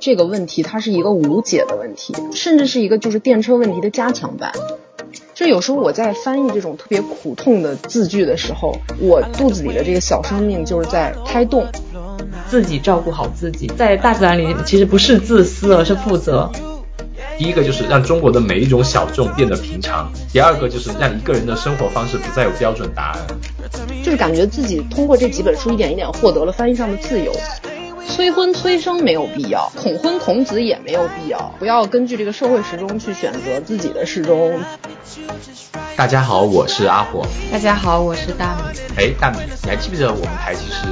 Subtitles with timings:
[0.00, 4.52] 这个问题它是一个无解的问题，甚至是一个就是电车问题的加强版。
[5.34, 11.66] 就有时候我在翻译这种特别苦痛的字句的时候，我肚子里的这个小生命就是在胎动。
[12.48, 16.50] 自己照顾好自己，在大自然里其实不是自私，而是负责。
[17.36, 23.26] 第一个就是让中国的每一种小众变得平常，第二个就是让一个人的生活方式不再有标准答案。
[24.02, 27.32] 就是感觉自己通过这几本书一点一点获得了翻译上的自由。
[28.06, 34.60] 催婚催生没有必要，恐婚恐子也没有必要，不要根据这个社会时钟去选择自己的时钟。
[35.96, 37.26] 大家好，我是阿火。
[37.50, 38.78] 大家好，我是大米。
[38.96, 40.86] 哎，大米，你还记不记得我们台其实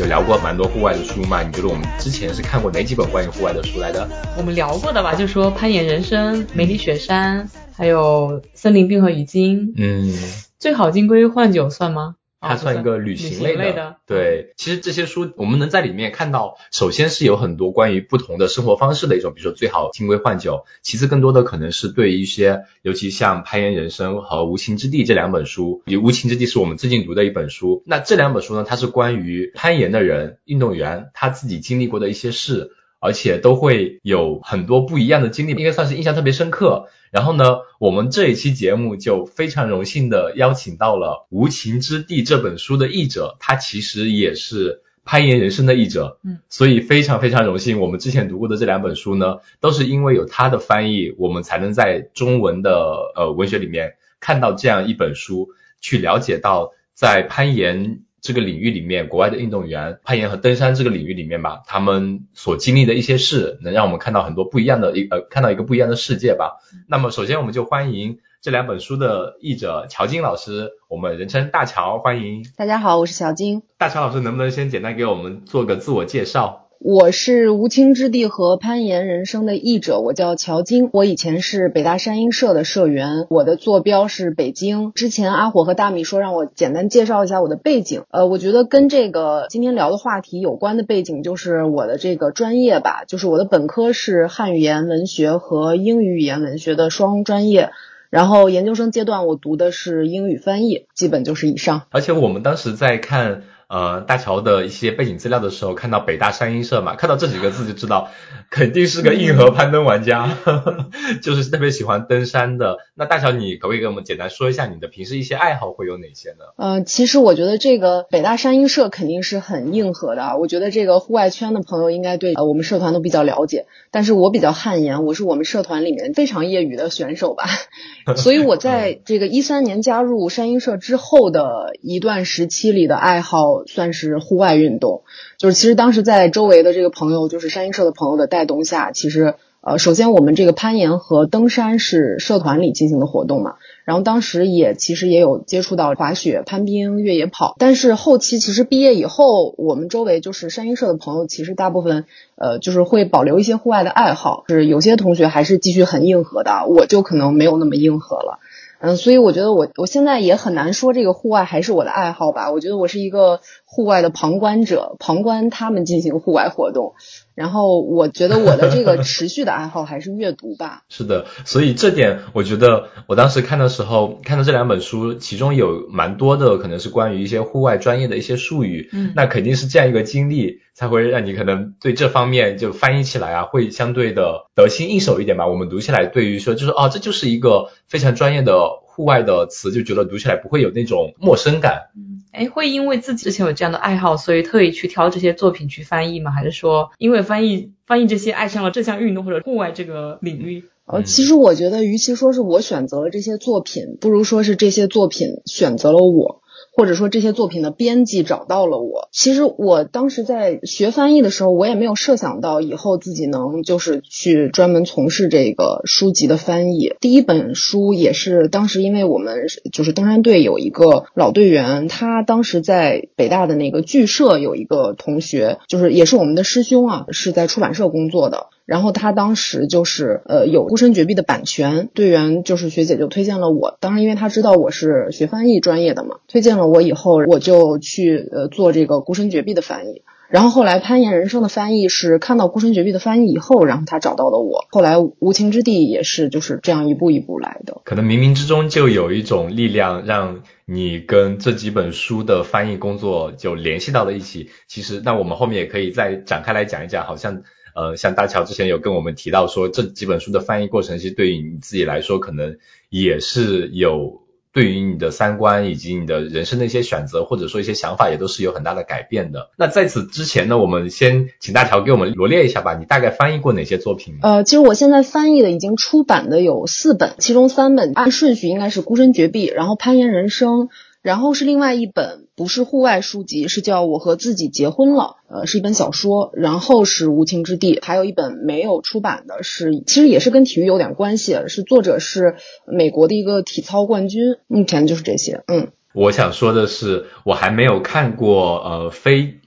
[0.00, 1.42] 有聊过蛮多户外的书吗？
[1.42, 4.08] 你觉得我们之前是看过哪几本关于户外的书来的？
[4.36, 9.74] 我们聊过的吧，就说攀岩人生、梅里雪山，还有森林冰河语经。
[9.76, 10.12] 嗯，
[10.58, 12.16] 最好金龟换酒算吗？
[12.40, 14.54] 它算一个旅行类的，对。
[14.56, 20.64] 其实这些书我们能在里面看到，首先是有很多关于不同的生活方式的一种，比如说最好金龟换酒。
[20.82, 27.82] 其次，更多的可能是对一些，尤其像攀岩人生和无情之地这两本书，比无情之地是我们最近读的一本书。
[27.86, 32.70] 那这两本书呢，它是关于攀岩的人、运动员他自己经历过的一些事。
[33.00, 36.88] 而且都会有很多不一样的经历，应该算是印象特别深刻。
[37.10, 47.80] 然后呢，我们这一期节目就非常荣幸的邀请到了《无情之地》这本书的译者，他其实也是攀岩人生的译者，嗯，所以非常非常荣幸。
[47.80, 55.48] 我们之前读过的这两本书呢，都是因为有他的翻译，我们才能在中文的呃文学里面看到这样一本书，
[55.80, 58.02] 去了解到在攀岩。
[58.20, 66.58] 这个领域里面，国外的运动员攀岩和登山这个领域里面吧，他们所经历的一些事，能让我们看到很多不一样的一呃，看到一个不一样的世界吧。
[66.88, 72.44] 那么，首先我们就欢迎这两本书的译者乔金老师，我们人称大乔，欢迎。
[72.56, 73.62] 大家好，我是乔金。
[73.78, 76.67] 大乔老师，能不能先简单给我们做个自我介绍？
[76.80, 80.90] 我是无情之地和攀岩人生的译者，我叫乔晶。
[80.92, 84.92] 我以前是北大山鹰社的社员，我的坐标是北京。
[84.92, 97.70] 之前阿火和大米说让我简单介绍一下我的背景，呃，我觉得跟这个今天聊的话题有关的背景就是我的这个专业吧，就是我的本科是汉语言文学和英语语言文学的双专业，
[98.08, 101.82] 然后研究生阶段我读的是英语翻译，基本就是以上。
[101.90, 103.42] 而且我们当时在看。
[103.68, 108.08] 呃，大乔的一些背景资料的时候，看到北大山鹰社嘛，看到这几个字就知道，
[108.50, 110.38] 肯定是个硬核攀登玩家，
[111.22, 112.78] 就是特别喜欢登山的。
[112.94, 116.36] 那大乔，你可不可以给我们简单说一下你的平时一些爱好会有哪些呢？
[116.56, 123.66] 呃，其实我觉得这个北大山鹰社肯定是很硬核的，我觉得这个户外圈的朋友应该对呃我们社团都比较了解。
[123.90, 127.44] 但是我比较汗颜，我是我们社团里面非常业余的选手吧，
[128.16, 133.57] 所以我在这个一三年加入山鹰社之后的一段时期里的爱好。
[133.66, 135.02] 算是户外运动，
[135.36, 152.04] 就是其实当时在周围的这个朋友，就是山鹰社的朋友的带动下，其实呃，首先我们这个攀岩和登山是社团里进行的活动嘛，然后当时也其实也有接触到滑雪、攀冰、越野跑，但是后期其实毕业以后，我们周围就是山鹰社的朋友，其实大部分
[152.36, 158.38] 呃就是会保留一些户外的爱好，是有些同学还是继续很硬核的，我就可能没有那么硬核了。
[158.80, 162.52] 嗯，所以我觉得我我现在也很难说这个户外还是我的爱好吧。
[162.52, 163.40] 我觉得我是一个
[163.78, 166.94] 户外的旁观者，旁观他们进行户外活动。
[167.36, 170.82] 然后我觉得我的这个持续的爱好还是阅读吧。
[170.90, 178.90] 是的，所以这点我觉得我当时看的时候看到这两本书，其中有蛮多的可能是关于一些户外专业的一些术语。
[178.92, 185.46] 嗯，那肯定是这样一个经历才会让你可能对这方面就翻译起来啊，会相对的得心应手一点吧。
[185.46, 188.58] 我们读起来对于说就是哦，这就是一个非常专业的
[188.98, 191.90] 户外的词，就觉得读起来不会有那种陌生感。
[191.94, 196.32] 嗯，哎，会因为自己之前有这样的爱好，所以特意去挑这些作品去翻译吗？
[196.32, 200.64] 还是说因为翻译翻译这些爱上了这项运动或者户外这个领域。
[200.86, 206.42] 呃，其实我觉得，与其说是我选择了这些作品，不如说是这些作品选择了我。
[206.78, 209.08] 或者说这些作品的编辑找到了我。
[209.10, 216.94] 其实我当时在学翻译的时候，我也没有设想到以后自己能就是去专门从事这个书籍的翻译。
[217.00, 228.50] 第一本书也是当时因为我们就是登山队有一个老队员，他当时在北大的那个剧社有一个同学，就是也是我们的师兄啊，是在出版社工作的。
[228.68, 233.78] 然后他当时就是呃有孤身绝壁的版权，队员就是学姐就推荐了我。
[233.80, 240.02] 当时因为他知道我是学翻译专业的嘛，推荐了我以后，我就去呃做这个孤身绝壁的翻译。
[240.28, 244.66] 然后后来攀岩人生的翻译是看到孤身绝壁的翻译以后，然后他找到了我。
[244.68, 247.80] 后来无情之地也是就是这样一步一步来的。
[247.84, 254.50] 可能冥冥之中就有一种力量让你跟这几本书的翻译工作就联系到了一起。
[254.68, 257.44] 其实那我们后面也可以再展开来讲一讲，好像。
[257.78, 262.56] 呃，像大乔之前有跟我们提到说，这几本书的翻译过程，其实对于你自己来说，可能
[262.90, 264.22] 也是有。
[264.50, 269.50] 对于你的三观以及你的人生的一些选择，或者说一些想法，也都是有很大的改变的。
[269.56, 272.74] 那在此之前呢，我们先请大乔给我们罗列一下吧。
[272.74, 274.14] 你大概翻译过哪些作品？
[274.22, 280.62] 呃，其实我现在翻译的已经出版的有四本，其中三本按顺序应该是《孤身绝壁》，然后《攀岩人生》。
[281.02, 286.30] 然后是另外一本，不是户外书籍，是叫《我和自己结婚了》，呃，是一本小说。
[286.34, 294.36] 然后是《无情之地》，还有一本没有出版的，是其实也是跟体育有点关系，是作者是美国的一个体操冠军。
[294.46, 295.72] 目前就是这些，嗯。
[295.92, 299.40] 我想说的是，我还没有看过呃非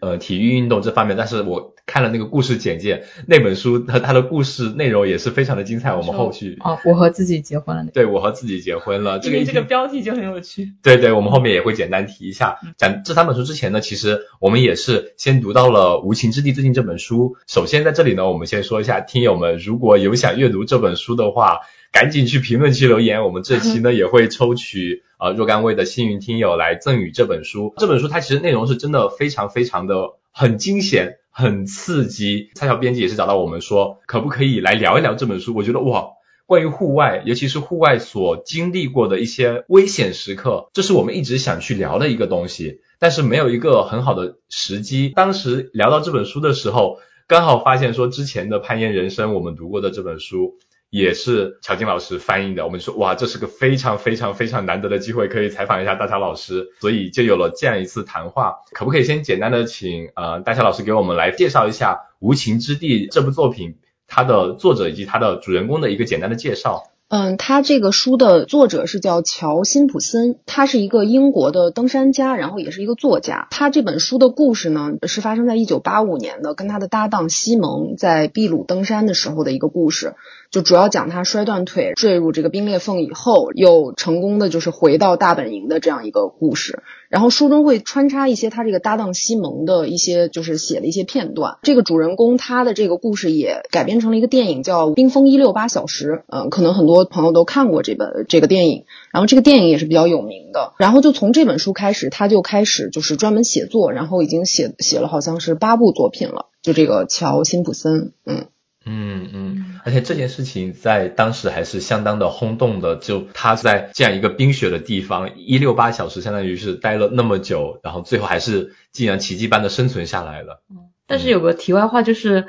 [0.00, 1.74] 呃体育运动这方面，但是我。
[1.88, 5.94] 看了那个故事简介，那本书和它的故事内容也是非常的精彩。
[5.94, 7.86] 我们后续哦，我和自己结婚了。
[7.94, 9.18] 对，我和自己结婚了。
[9.18, 10.74] 这个这个标题就很有趣。
[10.82, 12.58] 对对，我们后面也会简单提一下。
[12.76, 17.36] 讲这三本书之前呢，其实我们也是先读到了《无情之地》最近这本书。
[17.46, 21.60] 首先在这里呢，我们先说一下，听友们如果有想阅读这本书的话，
[21.90, 23.24] 赶紧去评论区留言。
[23.24, 27.72] 我们这期呢 也会抽取呃若干位的幸运听友来赠予这本书。
[27.78, 29.94] 这本书它其实内容是真的非常非常的
[30.32, 31.17] 很惊险。
[31.38, 35.54] 很刺激，蔡桥编辑也是找到我们说，可不可以来聊一聊这本书？
[35.54, 36.08] 我觉得哇，
[36.46, 45.10] 关于户外，尤其是户外所经历过的一些危险时刻，这是我们一直想去聊的一个东西，但是没有一个很好的时机。
[45.10, 46.98] 当时聊到这本书的时候，
[47.28, 50.56] 刚好发现说之前的攀岩人生我们读过的这本书。
[50.90, 58.56] 也是乔金老师翻译的，我们说哇，这是个非常非常非常难得的机会，可以采访一下大乔老师，所以就有了这样一次谈话。
[58.72, 63.76] 可不可以先简单的请呃大乔老师给我们来介绍一下《无情之地》这部作品，
[64.06, 66.84] 它的作者以及它的主人公的一个简单的介绍？
[67.10, 73.48] 嗯，他这个书的作者是叫乔辛普森，他是一个英国的登山家，然后也是一个作家。
[73.50, 80.16] 他这本书的故事呢，是发生在一九八五年的，跟他的搭档西蒙在秘鲁登山的时候的一个故事。
[80.50, 86.82] 就主要讲他摔断腿坠入这个冰裂缝以后，又成功的就是回到大本营的这样一个故事。
[87.10, 91.58] 然后书中会穿插一些他这个搭档西蒙的一些就是写的一些片段。
[91.62, 96.12] 这个主人公他的这个故事也改编成了一个电影，叫《冰封一六八小时》。
[96.28, 98.84] 嗯，可能很多朋友都看过这本这个电影。
[99.12, 100.72] 然后这个电影也是比较有名的。
[100.78, 106.46] 然后就从这本书开始，他就开始就是专门写作，然后已经写写了好像是八部作品了。
[106.62, 108.46] 就这个乔辛普森，嗯。
[108.88, 112.96] 嗯嗯，而且这件事情在当时还是相当的轰动的。
[112.96, 120.62] 就他在这样一个冰雪的地方，一六八小时，相当于是待了那么久，然后最后还是竟然奇迹般的生存下来了。
[120.70, 122.48] 嗯，但是有个题外话就是。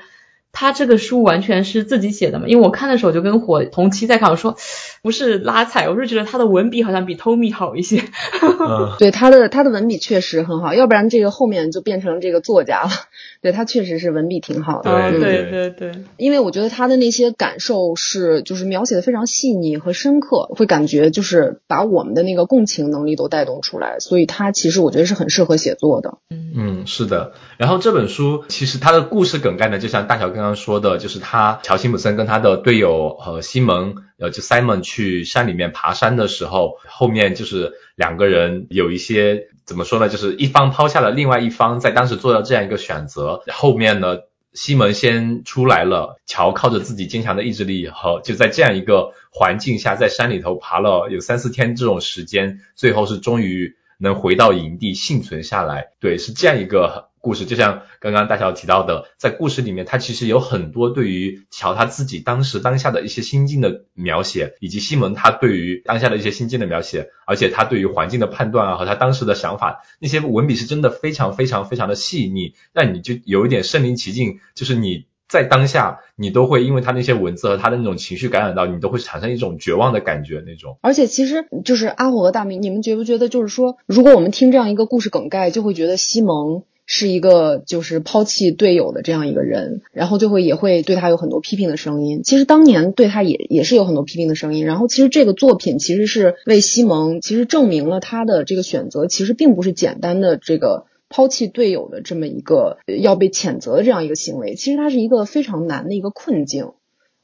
[0.51, 2.47] 他这个书完全是自己写的嘛？
[2.47, 4.57] 因为我看的时候就跟火同期在看，我说
[5.03, 8.03] 不是拉踩，我是觉得他的文笔好像比 Tommy 好一些。
[8.97, 12.89] 对他的他的文笔确实很好，要不然这个后面就变成这个作家了。
[13.41, 15.11] 对他确实是文笔挺好的。
[15.11, 26.17] 对对对，因为我觉得他的那些感受是就是描写的非常细腻和深刻，会感觉就是把我们的那个共情能力都带动出来，所以他其实我觉得是很适合写作的。
[26.31, 27.33] 嗯嗯，是的。
[27.57, 30.38] 然后这本书其实它的故事梗概呢，就像大小。
[30.39, 40.07] 刚刚说的就是他乔辛普森跟他的队友和西蒙，呃，就 Simon 去山里面爬山的时候，后面就是两个人有一些怎么说呢？
[40.07, 43.43] 就是一方抛下了另外一方，在当时做了这样一个选择。
[43.51, 44.19] 后面呢，
[44.53, 55.89] 西蒙先出来了，乔靠着自己坚强的意志力和就在这样一个环境下，在山里头爬了有三四天这种时间，最后是终于能回到营地幸存下来。
[55.99, 57.08] 对，是这样一个。
[57.21, 80.79] 故事就像刚刚大乔提到的，在故事里面，他其实有很多对于乔他自己当时当下的一些心境的描写，以及西蒙他对于当下的一些心境的描写，而且他对于环境的判断啊和他当时的想法，那些文笔是真的非常非常非常的细腻，让你就有一点身临其境，就是你在当下你都会因为他那些文字和他的那种情绪感染到，你都会产生一种绝望的感觉那种。
[80.81, 86.63] 而且其实就是阿火和大明，你们觉不觉得就是说，如果我们听这样一个故事梗概，就会觉得西蒙。
[86.91, 92.23] 是一个就是抛弃队友的这样一个人，然后就会也会对他有很多批评的声音。
[92.23, 94.65] 其实当年对他也也是有很多批评的声音。
[94.65, 104.55] 然后其实这个作品其实是为西蒙其实证明了他的这个选择其实并不是简单的这个抛弃队友的这么一个要被谴责的这样一个行为。
[104.55, 106.71] 其实他是一个非常难的一个困境。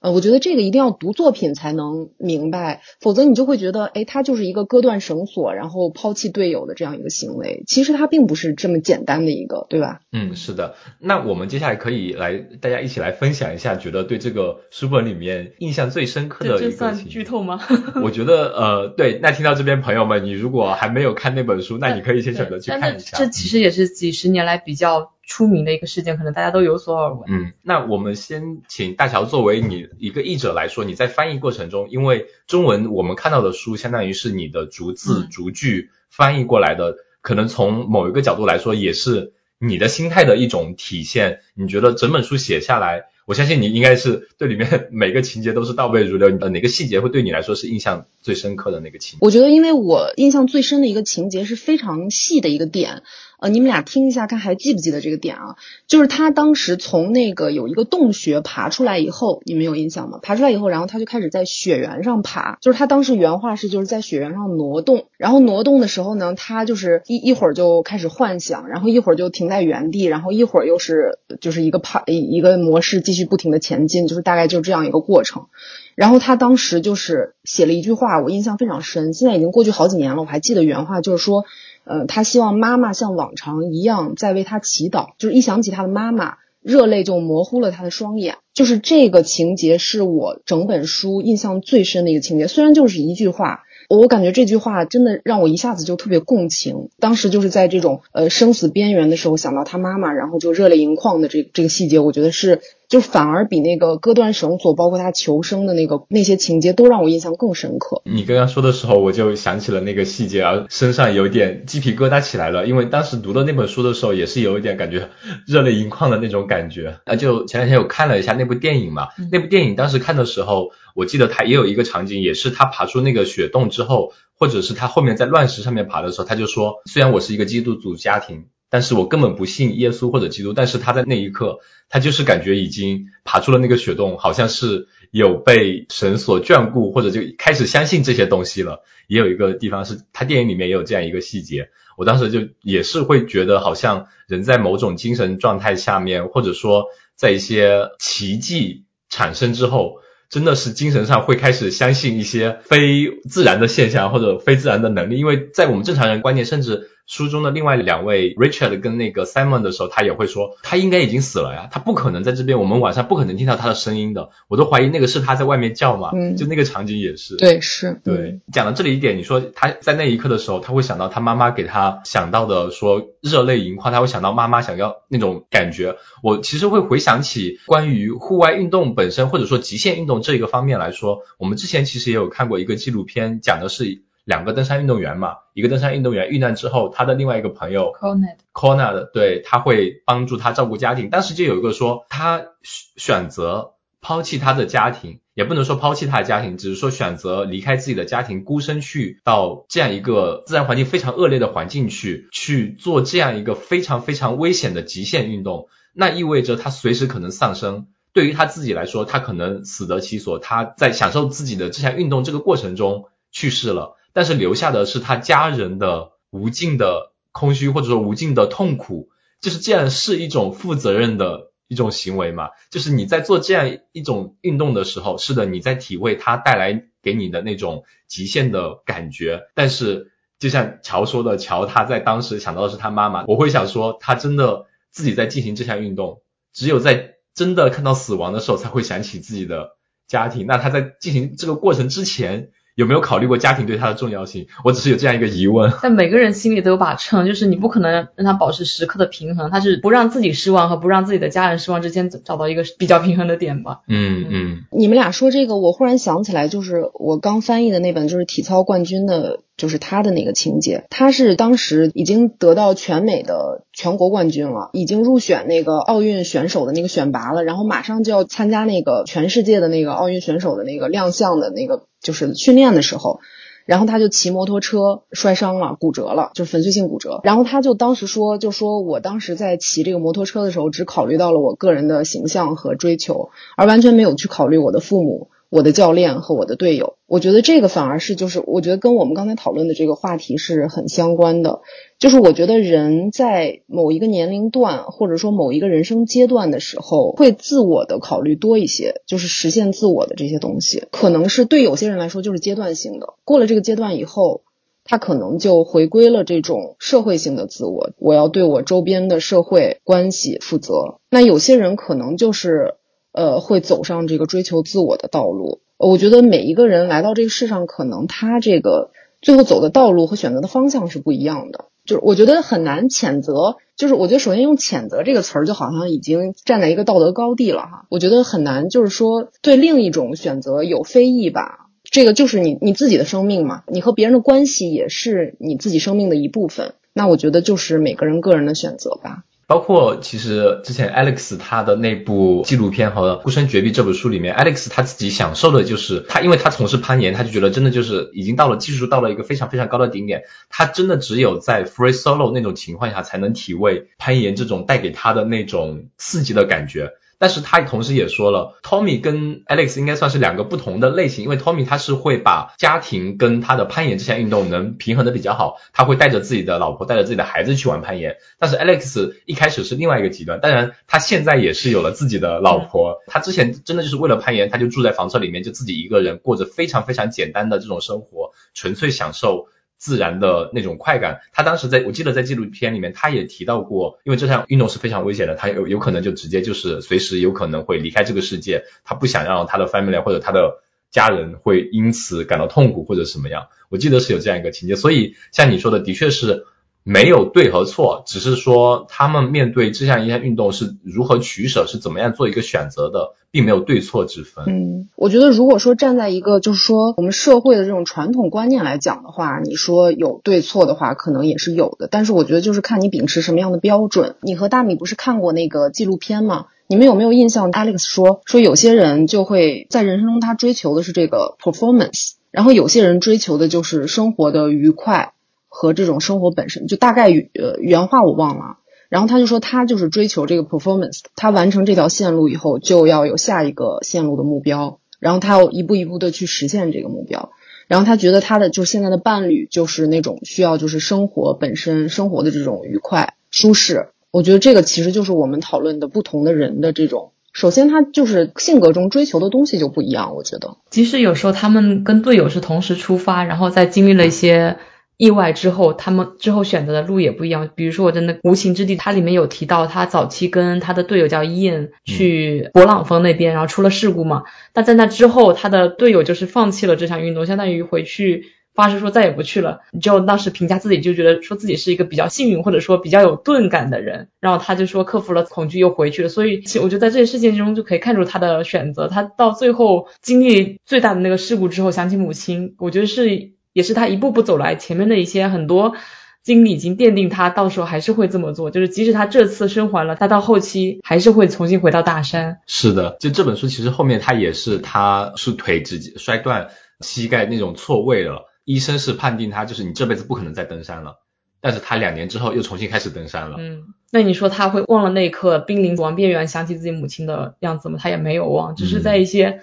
[0.01, 7.63] 呃，我觉得这个一定要读作品才能明白，否则你就会觉得，哎，他就是一个割断绳索，然后抛弃队友的这样一个行为。
[7.65, 10.01] 其实他并不是这么简单的一个，对吧？
[10.11, 10.75] 嗯，是的。
[10.99, 16.59] 那我们接下来可以来大家一起来分享一下，觉得对这个书本里面印象最深刻的。
[16.59, 17.59] 这算剧透吗？
[18.03, 19.19] 我觉得，呃，对。
[19.23, 23.17] 那听到这边朋友们，你如果还没有看那本书，那你可以先选择去看一下。
[23.17, 25.14] 这其实也是几十年来比较。
[25.25, 27.23] 出名的一个事件，可能大家都有所耳闻。
[27.27, 41.39] 嗯，那我们先请大乔作为你一个译者来说，你在翻译过程中，因为中文我们看到的书相当于是你的逐字嗯逐句翻译过来的，可能从某一个角度来说，也是你的心态的一种体现。
[41.55, 46.37] 你觉得整本书写下来，我相信你应该是对里面每个情节都是倒背如流。
[46.39, 49.25] 呃，哪个细节会对你来说是印象最深刻的那个情节？
[49.25, 53.01] 我觉得，因为我印象最深的一个情节是非常细的一个点，
[53.47, 55.55] 你们俩听一下，看还记不记得这个点啊？
[55.87, 60.19] 就是他当时从那个有一个洞穴爬出来以后，你们有印象吗？
[60.21, 75.47] 爬出来以后，然后他就开始在雪原上爬，就是他当时原话是就是在雪原上挪动，然后挪动的时候呢，他就是一一会儿就开始幻想，然后一会儿就停在原地，然后一会儿又是就是一个爬一个模式继续不停的前进，就是大概就这样一个过程。
[75.95, 79.13] 然后他当时就是写了一句话，我印象非常深。
[79.13, 81.45] 现在已经过去好几年了，我还记得原话，就是说，
[81.85, 85.09] 呃，他希望妈妈像往常一样在为他祈祷。
[85.17, 88.35] 就是一想起他的妈妈，热泪就模糊了他的双眼。
[88.53, 92.47] 就是这个情节是我整本书印象最深的一个情节。
[92.47, 96.89] 虽然就是一句话，我感觉这句话真的让我一下子就特别共情。
[96.99, 102.61] 当时就是在这种呃生死边缘的时候，想到他妈妈，然后就热泪盈眶的这这个细节，我觉得是。
[102.87, 108.01] 就反而比那个割断绳索，包括他求生的那个那些情节，都让我印象更深刻。
[108.05, 112.67] 你刚刚说的时候，我就想起了那个细节，而身上有点鸡皮疙瘩起来了。
[112.67, 115.09] 因为当时读的那本书的时候，也是有一点感觉
[115.47, 116.99] 热泪盈眶的那种感觉。
[117.05, 128.45] 啊，就前两天我看了一下那部电影嘛，那部电影当时看的时候，我记得他也有一个场景，也是他爬出那个雪洞之后，或者是他后面在乱石上面爬的时候，他就说，虽然我是一个基督徒家庭。
[128.75, 138.83] 但是我根本不信耶稣或者基督，但是他在那一刻，他就是感觉已经爬出了那个雪洞，好像是有被神所眷顾，或者就开始相信这些东西了。
[139.07, 156.89] 也有一个地方是他电影里面也有这样一个细节，我当时就也是会觉得，好像人在某种精神状态下面，或者说在一些奇迹产生之后，真的是精神上会开始相信一些非自然的现象或者非自然的能力，因为在我们正常人观念，甚至。
[157.05, 168.15] 书中的另外两位 Richard 跟那个 Simon 的时候，他也会说，他应该已经死了呀，他不可能在这边，我们晚上不可能听到他的声音的，我都怀疑那个是他在外面叫嘛，嗯，就那个场景也是，对，是，对。
[168.15, 175.97] 嗯、讲到这里一点，你说他在那一刻的时候，他会想到他妈妈给他想到的，说热泪盈眶，他会想到妈妈想要那种感觉。
[176.23, 184.01] 我其实会回想起关于户外运动本身，或者说极限运动这一个方面来说，我们之前其实也有看过一个纪录片，讲的是。
[184.25, 191.09] 两个登山运动员嘛，一个登山运动员遇难之后，他的另外一个朋友 Conrad Conrad 对他会帮助他照顾家庭。
[191.09, 205.69] 当时就有一个说，他选择抛弃他的家庭，也不能说抛弃他的家庭，只是说选择离开自己的家庭，孤身去到这样一个自然环境非常恶劣的环境去，去做这样一个非常非常危险的极限运动。
[205.93, 207.87] 那意味着他随时可能丧生。
[208.11, 213.97] 对于他自己来说，他可能死得其所，他在享受自己的这项运动这个过程中去世了。
[214.15, 219.09] 但是留下的是他家人的无尽的空虚，或者说无尽的痛苦。
[219.41, 222.51] 就是这样是一种负责任的一种行为嘛？
[222.71, 229.49] 就是你在做这样一种运动的时候，是的，你在体会它带来给你的那种极限的感觉。
[229.53, 236.21] 但是就像乔说的，乔他在当时想到的是他妈妈，我会想说，他真的自己在进行这项运动，
[236.53, 239.71] 只有在真的看到死亡的时候，才会想起自己的
[240.07, 240.47] 家庭。
[240.47, 242.51] 那他在进行这个过程之前。
[242.75, 244.47] 有没有考虑过家庭对他的重要性？
[244.63, 245.73] 我只是有这样一个疑问。
[245.81, 253.79] 但每个人心里都有把秤，就是你不可能让他保持时刻的平衡，他是不让自己失望和不让自己的家人失望之间找到一个比较平衡的点吧。
[253.87, 254.63] 嗯嗯。
[254.71, 260.85] 你们俩说这个，我忽然想起来，就是我刚翻译的那本，就是体操冠军的，就是他的那个情节。
[260.89, 271.83] 他是当时已经得到全美的全国冠军了，已经入选那个奥运选手的那个选拔了，然后马上就要参加那个全世界的那个奥运选手的那个亮相的那个。
[272.01, 273.19] 就是训练的时候，
[273.65, 277.19] 然后他就骑摩托车摔伤了，骨折了，就是粉碎性骨折。
[277.23, 286.97] 然后他就当时说，就说我当时在骑这个摩托车的时候，只考虑到了我个人的形象和追求，而完全没有去考虑我的父母、我的教练和我的队友。
[287.07, 291.61] 我觉得这个反而是就是，我觉得跟我们刚才讨论的这个话题是很相关的。
[291.97, 303.13] 就是我觉得人在某一个年龄段，或者说某一个人生阶段的时候，会自我的考虑多一些，就是实现自我的这些东西，可能是对有些人来说就是阶段性的。
[303.23, 304.41] 过了这个阶段以后，
[304.83, 310.99] 他可能就回归了这种社会性的自我，我要对我周边的社会关系负责。
[311.09, 312.75] 那有些人可能就是
[313.15, 315.61] 呃会走上这个追求自我的道路。
[315.77, 318.91] 我觉得每一个人来到这个世上，可能他这个
[319.21, 321.65] 最后走的道路和选择的方向是不一样的。
[321.85, 327.85] 就是我觉得很难谴责就是我觉得首先用谴责这个词儿，就好像已经站在一个道德高地了哈。
[327.89, 331.67] 我觉得很难，就是说对另一种选择有非议吧。
[331.83, 336.73] 这个就是你你自己的生命嘛，你和别人的关系也是你自己生命的一部分。
[336.91, 339.23] 那我觉得就是每个人个人的选择吧。
[339.47, 356.93] 包括其实之前 Alex 他的那部纪录片和《孤身绝壁》这本书里面，Alex 他自己享受的就是他，因为他从事攀岩，他就觉得真的就是已经到了技术到了一个非常非常高的顶点，他真的只有在 free solo 那种情况下才能体味攀岩这种带给他的那种刺激的感觉。
[357.17, 368.17] 但是他同时也说了，Tommy 跟 Alex 应该算是两个不同的类型，因为 Tommy 他是会把家庭跟他的攀岩这项运动能平衡的比较好，他会带着自己的老婆，带着自己的孩子去玩攀岩。
[368.39, 379.47] 但是 Alex 一开始是另外一个极端，当然他现在也是有了自己的老婆，他之前真的就是为了攀岩，他就住在房车里面，就自己一个人过着非常非常简单的这种生活，纯粹享受。
[379.85, 396.47] 自然的那种快感，他当时在我记得在纪录片里面，他也提到过，因为这项运动是非常危险的，他有有可能就直接就是随时有可能会离开这个世界，他不想让他的 family 或者他的家人会因此感到痛苦或者什么样，我记得是有这样一个情节，所以像你说的，的确是。
[396.87, 404.45] 没有对和错，只是说他们面对这项一项运动是如何取舍，是怎么样做一个选择的，并没有对错之分。
[404.47, 411.87] 嗯，我觉得如果说站在一个就是说我们社会的这种传统观念来讲的话，你说有对错的话，可能也是有的。
[411.89, 414.15] 但是我觉得就是看你秉持什么样的标准。
[414.21, 416.45] 你和大米不是看过那个纪录片吗？
[416.67, 425.13] 你们有没有印象？Alex 说说有些人就会在人生中他追求的是这个 performance，然后有些人追求的就是生活的愉快。
[425.57, 428.57] 和这种生活本身，就大概原话我忘了，
[428.89, 437.31] 然后他就说他就是追求这个 performance，他完成这条线路以后就要有下一个线路的目标，然后他要一步一步的去实现这个目标，
[437.69, 454.57] 然后他觉得他的就现在的伴侣就是那种需要就是生活本身生活的这种愉快舒适，我觉得这个其实就是我们讨论的不同的人的这种，首先他就是性格中追求的东西就不一样，我觉得，即使有时候他们跟队友是同时出发，然后在经历了一些。
[454.97, 457.49] 意外之后，他们之后选择的路也不一样。
[457.53, 464.23] 比如说，我在那《无情之地》，它里面有提到，他早期跟他的队友叫伊恩去勃朗峰那边，然后出了事故嘛。
[464.53, 469.59] 但在那之后，他的队友就是放弃了这项运动，相当于回去发誓说再也不去了。
[469.81, 474.07] 就当时评价自己，就觉得说自己是一个比较幸运，或者说比较有钝感的人。
[474.21, 476.09] 然后他就说克服了恐惧又回去了。
[476.09, 478.87] 所以，我觉得在这些事件中就可以看出他的选择。
[478.87, 483.34] 他到最后经历最大的那个事故之后，想起母亲，我觉得是。
[483.55, 485.77] 也是他一步步走来，前面的一些很多
[486.21, 488.51] 经历已经奠定他到时候还是会这么做。
[488.51, 492.41] 就是即使他这次生还了，他到后期还是会重新回到大山。
[492.47, 496.49] 是的，就这本书其实后面他也是，他是腿直接摔断，
[496.81, 498.25] 膝盖那种错位了。
[498.43, 500.97] 医生是判定他就是你这辈子不可能再登山了，
[501.39, 503.37] 但是他两年之后又重新开始登山了。
[503.39, 507.79] 嗯，那你说他会忘了那一刻濒临死亡边缘，想起自己母亲的样子吗？
[507.81, 509.39] 他也没有忘，只是在一些。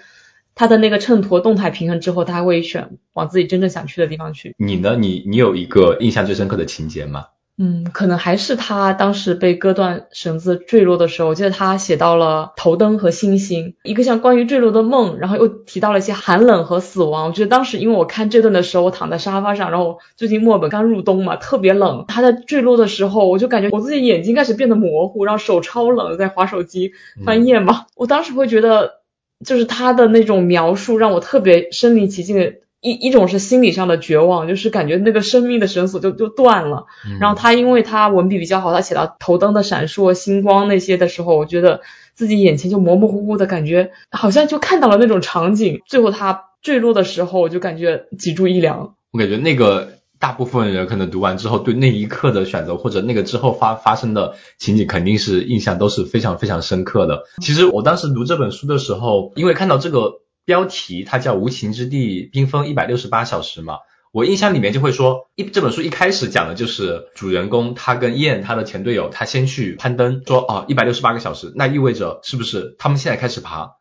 [0.55, 4.55] 他的那个秤砣动态平衡之后，他会选往自己真正想去的地方去。
[4.57, 4.95] 你呢？
[4.95, 7.25] 你你有一个印象最深刻的情节吗？
[7.55, 17.27] 嗯，可能还是他当时被割断绳子坠落的时候，我记得他写到了头灯和星星，一个像关于坠落的梦，然后又提到了一些寒冷和死亡。
[17.27, 22.05] 我觉得当时因为我看这段的时候，我躺在沙发上，然后最近墨尔本刚入冬嘛，特别冷。
[22.07, 27.85] 他在坠落的时候，我就感觉我自己眼睛开始变得模糊，然后手超冷，在划手机翻页嘛。
[27.95, 29.02] 我当时会觉得。
[29.43, 36.85] 就是他的那种描述让我特别身临其境的一一种是心理上的绝望，就是感觉那个生命的绳索就就断了。
[37.19, 41.81] 然后他因为他文笔比较好，他写到头灯的闪烁、星光那些的时候，我觉得
[42.13, 45.81] 自己眼前就模模糊糊的感觉，好像就看到了那种场景。
[45.87, 48.95] 最后他坠落的时候，我就感觉脊柱一凉。
[49.11, 50.02] 我感觉那个。
[50.23, 57.25] 大部分人可能读完之后，对那一刻的选择或者那个之后发发生的情景，肯定是印象都是非常非常深刻的。
[57.41, 63.79] 其实我当时读这本书的时候，因为看到这个标题，它叫《无情之地冰封一百六十八小时》嘛，
[64.13, 73.71] 我印象里面就会说，一这本书一开始讲的就是主人公他跟燕他的前队友，他先去攀登，说啊一百六十八个小时，那意味着是不是他们现在开始爬，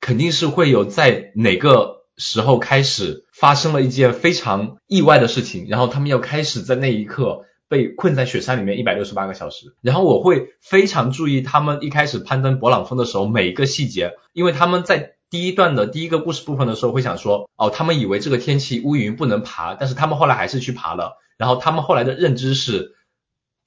[0.00, 1.97] 肯定是会有在哪个。
[2.18, 9.74] 时候开始发生了一件非常意外的事情，然后他们要开始在那一刻被困在雪山里面一百六十八个小时。
[9.80, 21.18] 然后我会非常注意他们一开始攀登勃朗峰的时候每一个细节，因为他们在第一段的第一个故事部分的时候会想说，哦，他们以为这个天气乌云不能爬，但是他们后来还是去爬了。
[21.36, 22.96] 然后他们后来的认知是，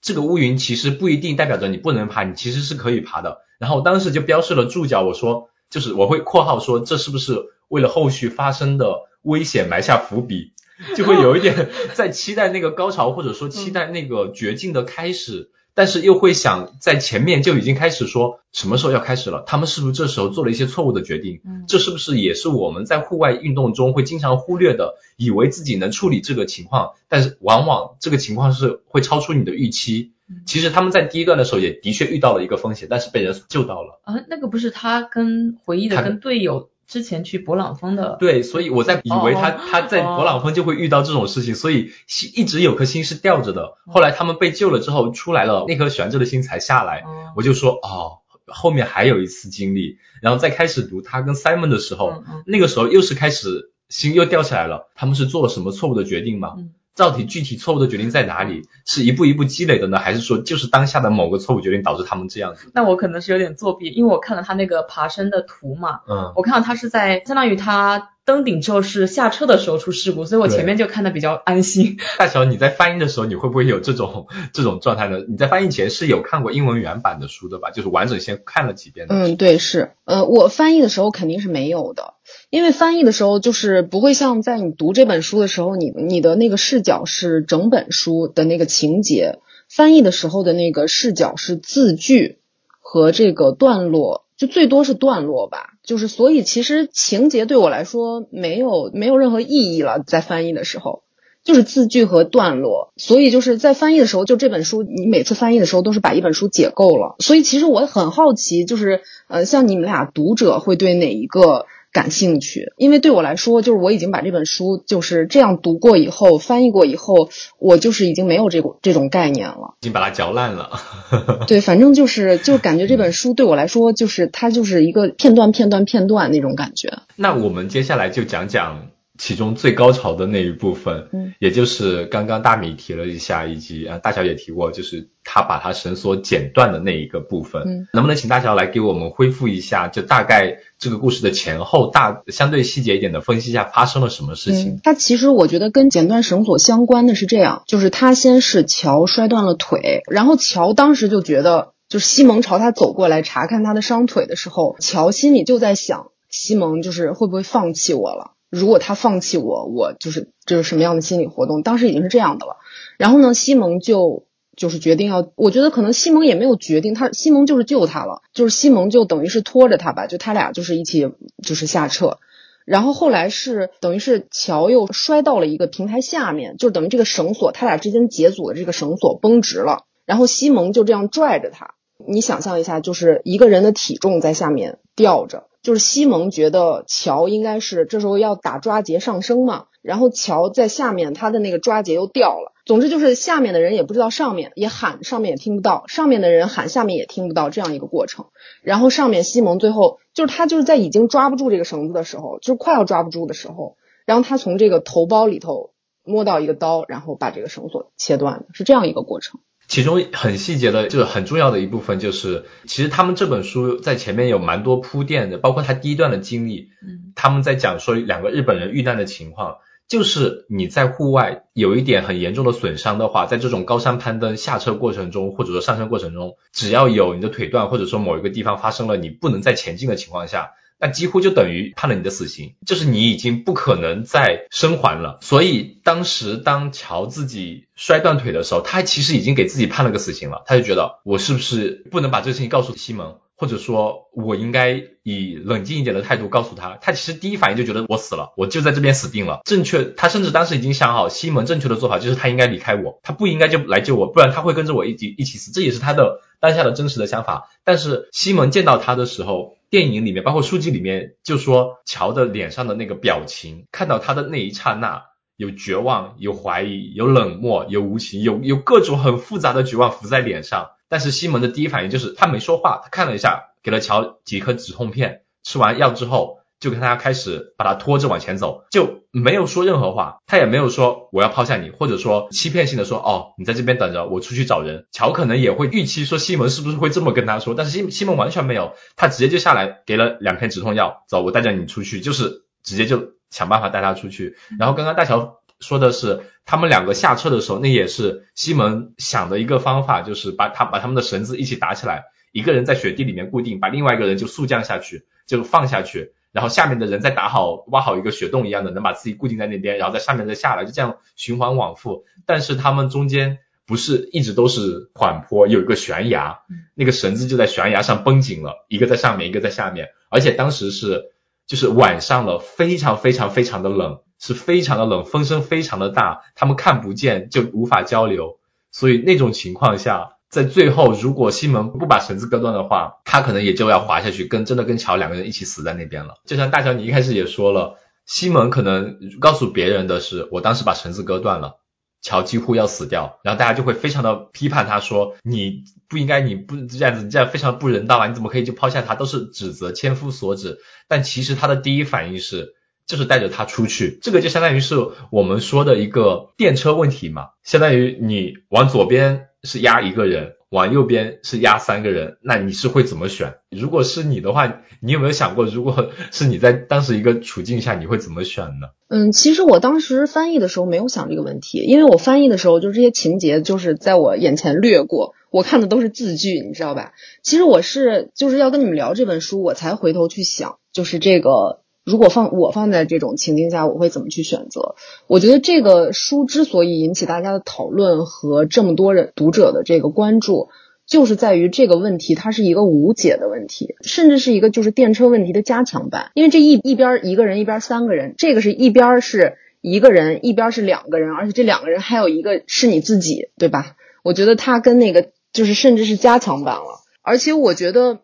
[0.02, 3.38] 这个乌云其实不一定代表着你不能爬，你其实是可以爬的。
[3.60, 7.46] 然后当时就标示了注脚，我说就是我会括号说这是不是。
[7.72, 10.54] 为了后续发生的危险埋下伏笔，
[10.96, 15.50] 就会有一点 在期待那个高潮，或者说期待那个绝境的开始。
[15.74, 21.40] 但是又会想在前面就已经开始说什么时候要开始了，他们是不是这时候做了一些错误的决定？
[21.46, 24.96] 嗯这是不是也是我们在户外运动中会经常忽略的？
[25.16, 30.12] 以为自己能处理这个情况，但是往往这个情况是会超出你的预期。
[30.28, 34.02] 嗯其实他们在第一段的时候也的确遇到了一个风险，但是被人救到了。
[34.04, 43.78] 啊，那个不是他跟回忆的他跟队友之前去勃朗峰的，对，所以我在以为他、哦他在勃朗峰就会遇到这种事情，所以心一直有颗心是吊着的。
[43.88, 47.00] 后来他们被救了之后出来了，那颗悬着的心才下来。
[47.06, 54.90] 哦我就说哦，后面还有一次经历，然后再开始读他跟 Simon 的时候，嗯嗯那个时候又是开始心又掉下来了。
[54.94, 56.56] 他们是做了什么错误的决定吗？
[56.58, 58.64] 嗯到底具体错误的决定在哪里？
[58.86, 62.72] 是一步一步积累的呢，还是说就是当下的某个错误决定导致他们这样子？
[62.74, 71.98] 那我可能是有点作弊，因为我看了他那个爬升的图嘛，嗯，我看到他是在相当于他登顶之后是下车的时候出事故，所以我前面就看的比较安心。
[72.18, 75.20] 大乔，你在翻译的时候，你会不会有这种这种状态呢？
[75.28, 77.72] 你在翻译前是有看过英文原版的书的吧？
[77.72, 79.16] 就是完整先看了几遍的。
[79.16, 82.14] 嗯，对，是，呃，我翻译的时候肯定是没有的，
[82.50, 89.39] 因为翻译的时候就是不会像在你读这本书的时候，你你的那个视角是整本书的那个情节，
[89.70, 92.39] 翻译的时候的那个视角是字句
[92.80, 101.04] 和这个段落，就最多是段落吧，就是所以其实情节对我来说没有没有任何意义了，在翻译的时候。
[101.44, 107.15] 就是字句和段落，所以就是在翻译的时候，就这本书，你每次翻译的时候都是把一本书解构了。
[107.17, 112.74] 所以其实我很好奇，就是呃，像你们俩读者会对哪一个感兴趣？
[112.78, 119.76] 因为对我来说，就是我已经把这本书就是这样读过以后，翻译过以后，我就是已经没有这个这种概念了。
[119.82, 120.80] 已经把它嚼烂了。
[121.48, 127.00] 对，反正就是就感觉这本书对我来说，就是它就是一个片段片段片段那种感觉。
[127.16, 128.88] 那我们接下来就讲讲
[129.22, 144.72] 其中最高潮的那一部分，嗯，也就是刚刚大米提了一下，以及啊大乔也提过，就是他把他绳索剪断的那一个部分，嗯，能不能请大乔来给我们恢复一下，就大概这个故事的前后大相对细节一点的分析一下发生了什么事情？
[144.72, 158.32] 嗯，它其实我觉得跟剪断绳索相关的是这样，就是他先是乔摔断了腿，然后乔当时就觉得，就是西蒙朝他走过来查看他的伤腿的时候，乔心里就在想，西蒙就是会不会放弃我了？
[158.52, 161.64] 如果他放弃我，我就是这是什么样的心理活动？
[161.64, 162.58] 当时已经是这样的了。
[162.98, 171.10] 然后呢，西蒙就就是决定要，我觉得可能西蒙也没有决定，他西蒙就是救他了，就是西蒙就等于是拖着他吧，就他俩就是一起
[171.42, 172.20] 就是下撤。
[172.66, 181.76] 然后后来是等于是乔又摔到了一个平台下面，就等于这个绳索他俩之间解组的这个绳索绷直了，然后西蒙就这样拽着他。
[182.06, 192.52] 你想象一下，就是一个人的体重在下面吊着，就是西蒙觉得乔应该是这时候要打抓节上升嘛，然后乔在下面，他的那个抓节又掉了。
[192.65, 198.28] 总之就是下面的人也不知道上面，也喊上面也听不到，上面的人喊下面也听不到，这样一个过程。
[198.62, 205.71] 然后上面西蒙最后就是他就是在已经抓不住这个绳子的时候，就快要抓不住的时候，然后他从这个头包里头
[206.04, 209.41] 摸到一个刀，然后把这个绳索切断，是这样一个过程。
[209.72, 217.14] 其中很细节的，就是很重要的一部分，就是其实他们这本书在前面有蛮多铺垫的，包括他第一段的经历，嗯。
[217.16, 235.20] 他们在讲说两个日本人遇难的情况，就是你在户外有一点很严重的损伤的话，在这种高山攀登下车过程中，或者说上升过程中，只要有你的腿断，或者说某一个地方发生了你不能再前进的情况下，那几乎就等于判了你的死刑，就是你已经不可能再生还了。
[235.22, 246.80] 所以当时当乔自己摔断腿的时候，他其实已经给自己判了个死刑了，他就觉得我是不是不能把这个事情告诉西蒙，或者说我应该以冷静一点的态度告诉他。
[246.82, 249.41] 他其实第一反应就觉得我死了，我就在这边死定了。
[249.46, 255.52] 正确，他甚至当时已经想好，西蒙正确的做法就是他应该离开我，他不应该就来救我，不然他会跟着我一起一起死。
[255.52, 257.50] 这也是他的当下的真实的想法。
[257.63, 265.06] 但是西蒙见到他的时候，电影里面包括书籍里面就说乔的脸上的那个表情，看到他的那一刹那。
[265.38, 270.70] 有绝望，有怀疑，有冷漠，有无情，有有各种很复杂的绝望浮在脸上。
[270.88, 284.86] 但是西蒙的第一反应就是他没说话，他看了一下，给了乔几颗止痛片，吃完药之后就跟他开始把他拖着往前走，就没有说任何话，他也没有说我要抛下你，或者说欺骗性的说哦你在这边等着，我出去找人。
[284.93, 294.38] 乔可能也会预期说西蒙是不是会这么跟他说，但是西西蒙完全没有，他直接就下来给了两片止痛药，走，我带着你出去，就是直接就想办法带他出去。
[294.60, 312.06] 然后刚刚大乔说的是，他们两个下车的时候，那也是西蒙想的一个方法，就是把他把他们的绳子一起打起来，一个人在雪地里面固定，把另外一个人就速降下去，就放下去，然后下面的人再打好挖好一个雪洞一样的，能把自己固定在那边，然后在上面再下来，就这样循环往复。
[312.26, 316.39] 但是他们中间不是一直都是缓坡，有一个悬崖，
[316.74, 321.12] 那个绳子就在悬崖上绷紧了，一个在上面，一个在下面，而且当时是
[321.48, 328.39] 就是晚上了，非常非常非常的冷，是非常的冷，风声非常的大，他们看不见就无法交流，
[328.72, 336.15] 所以那种情况下，在最后如果西蒙不把绳子割断的话，他可能也就要滑下去，跟真的跟乔两个人一起死在那边了。
[336.26, 341.58] 就像大乔你一开始也说了，西蒙可能告诉别人的是，我当时把绳子割断了。
[342.04, 348.08] 乔几乎要死掉，然后大家就会非常的批判他说你不应该，你不这样子，你这样非常不人道啊！
[348.08, 348.96] 你怎么可以就抛下他？
[348.96, 350.58] 都是指责，千夫所指。
[350.88, 352.56] 但其实他的第一反应是，
[352.88, 354.00] 就是带着他出去。
[354.02, 354.78] 这个就相当于是
[355.12, 360.34] 我们说的一个电车问题嘛，相当于你往左边是压一个人。
[360.52, 363.36] 往右边是压三个人，那你是会怎么选？
[363.50, 368.68] 如果是你的话，你有没有想过，如果是你在当时一个处境下，你会怎么选呢？
[368.90, 376.92] 嗯，其实我当时翻译的时候没有想这个问题，因为我翻译的时候就这些情节就是在我眼前掠过，我看的都是字句，你知道吧？
[377.24, 381.61] 其实我是就是要跟你们聊这本书，我才回头去想，就是这个。
[381.84, 384.76] 如果放我放在这种情境下，我会怎么去选择？
[385.08, 390.50] 我觉得这个书之所以引起大家的讨论和这么多人读者的这个关注，
[390.86, 396.12] 就是在于这个问题它是一个无解的问题，甚至是一个就是电车问题的加强版。
[396.13, 403.76] 因为这一一边一个人，一边三个人，这个是一边是一个人，一边是两个人，而且这两个人还有一个是你自己，对吧？
[404.04, 408.02] 我觉得它跟那个就是甚至是加强版了，而且我觉得。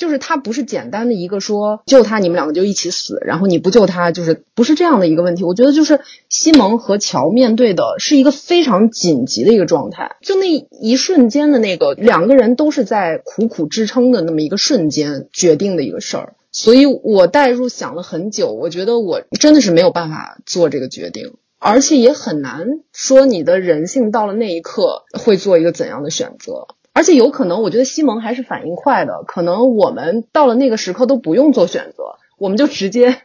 [0.00, 5.44] 就是他不是简单的一个说救他，你们两个就一起死，然后你不救他，就是不是这样的一个问题。
[5.44, 16.32] 我觉得就是西蒙和乔面对的是一个非常紧急的一个状态，就那一瞬间的那个两个人都是在苦苦支撑的那么一个瞬间决定的一个事儿。
[16.50, 26.68] 所以我代入想了很久，我觉得我真的是没有办法做这个决定，而且也很难说你的人性到了那一刻会做一个怎样的选择。
[26.92, 29.22] 而且有可能，我觉得西蒙还是反应快的。
[29.26, 33.16] 可能我们到了那个时刻都不用做选择，我们就直接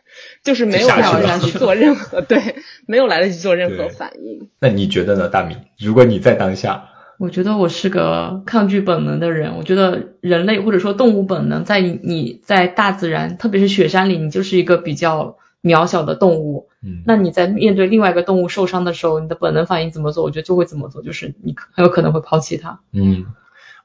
[0.44, 2.56] 就是没有来得及做任何对，
[2.88, 4.50] 没有来得及做任何反应。
[4.60, 5.58] 那你觉得呢，大米？
[5.80, 9.58] 如果你在当下，我觉得我是个抗拒本能的人。
[9.58, 16.68] 我觉得人类或者说动物本能，在你在大自然，特别是雪山里，你就是一个比较渺小的动物。
[16.84, 20.24] 嗯，那你在面对另外一个动物受伤的时候，你的本能反应怎么做？
[20.24, 22.80] 我觉得就会怎么做，就是你很有可能会抛弃它。
[22.94, 23.26] 嗯。